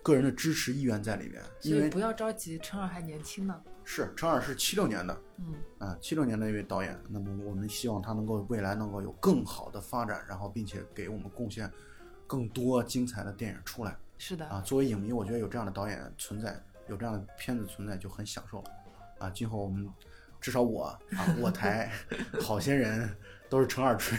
[0.03, 3.61] 个人的支持意愿在里面，因为所以不要着急，陈二还年轻呢。
[3.87, 11.71] 是陈耳是七六年的嗯，啊，七六年的一位导演，那么我们希望他能够未来能够有更好的发展，然后并且给我们贡献
[12.27, 13.95] 更多精彩的电影出来。
[14.17, 16.57] 是的啊，作为影迷，我觉得有这样的导演存在，
[16.87, 18.71] 有这样的片子存在就很享受了。
[19.19, 19.89] 啊，今后我们
[20.39, 20.99] 至少我啊，
[21.37, 21.91] 我台
[22.41, 23.13] 好些人
[23.49, 24.17] 都是陈二锤，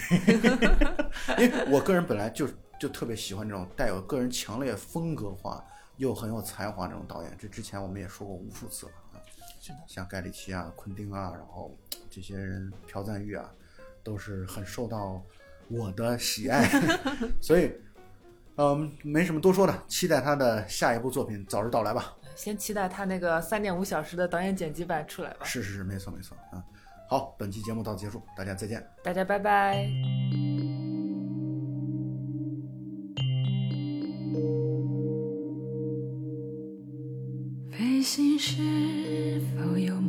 [1.41, 2.47] 因为我个人本来就
[2.79, 5.65] 就特别喜欢这种带有个人强烈风格化
[5.97, 7.35] 又很有才华这种导演。
[7.39, 9.17] 这之前我们也说过无数次了啊，
[9.87, 11.75] 像盖里奇啊、昆汀啊，然后
[12.11, 13.51] 这些人朴赞玉啊，
[14.05, 15.23] 都是很受到
[15.69, 16.69] 我的喜爱，
[17.41, 17.73] 所以。
[18.57, 22.17] 嗯没什么多说的期待他的下一部作品早日到来吧。
[22.35, 25.45] 先期待他那个三点五小时的导演剪辑版出来吧。
[25.45, 26.63] 是是是没错没错啊。
[27.09, 28.85] 好本期节目到此结束大家再见。
[29.03, 29.89] 大家拜拜。
[37.71, 39.41] 飞行时
[39.77, 40.01] 有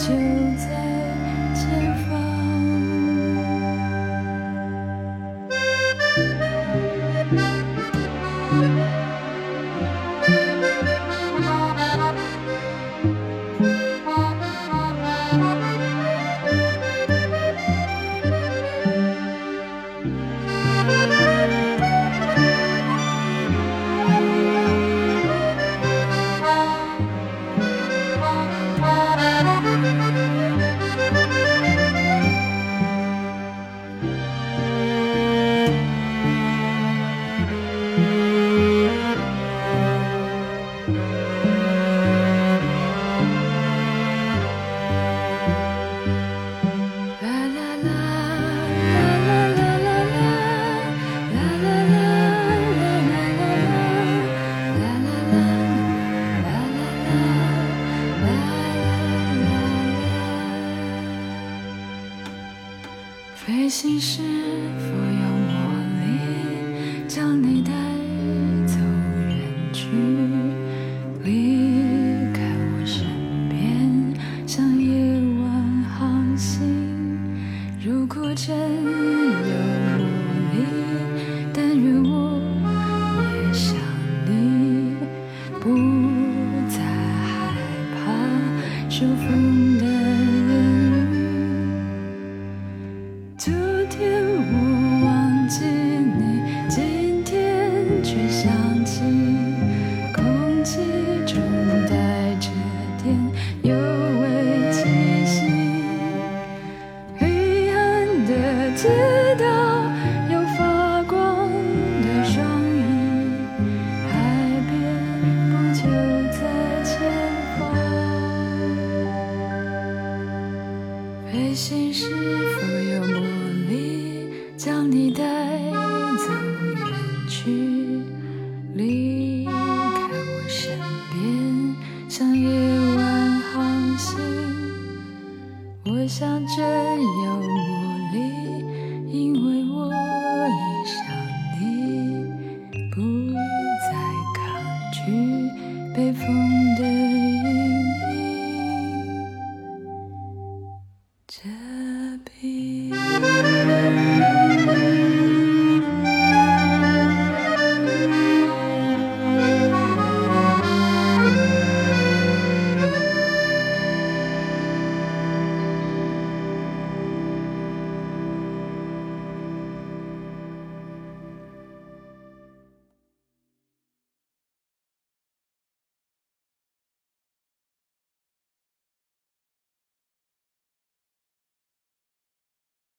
[0.00, 0.06] 就
[0.56, 0.79] 在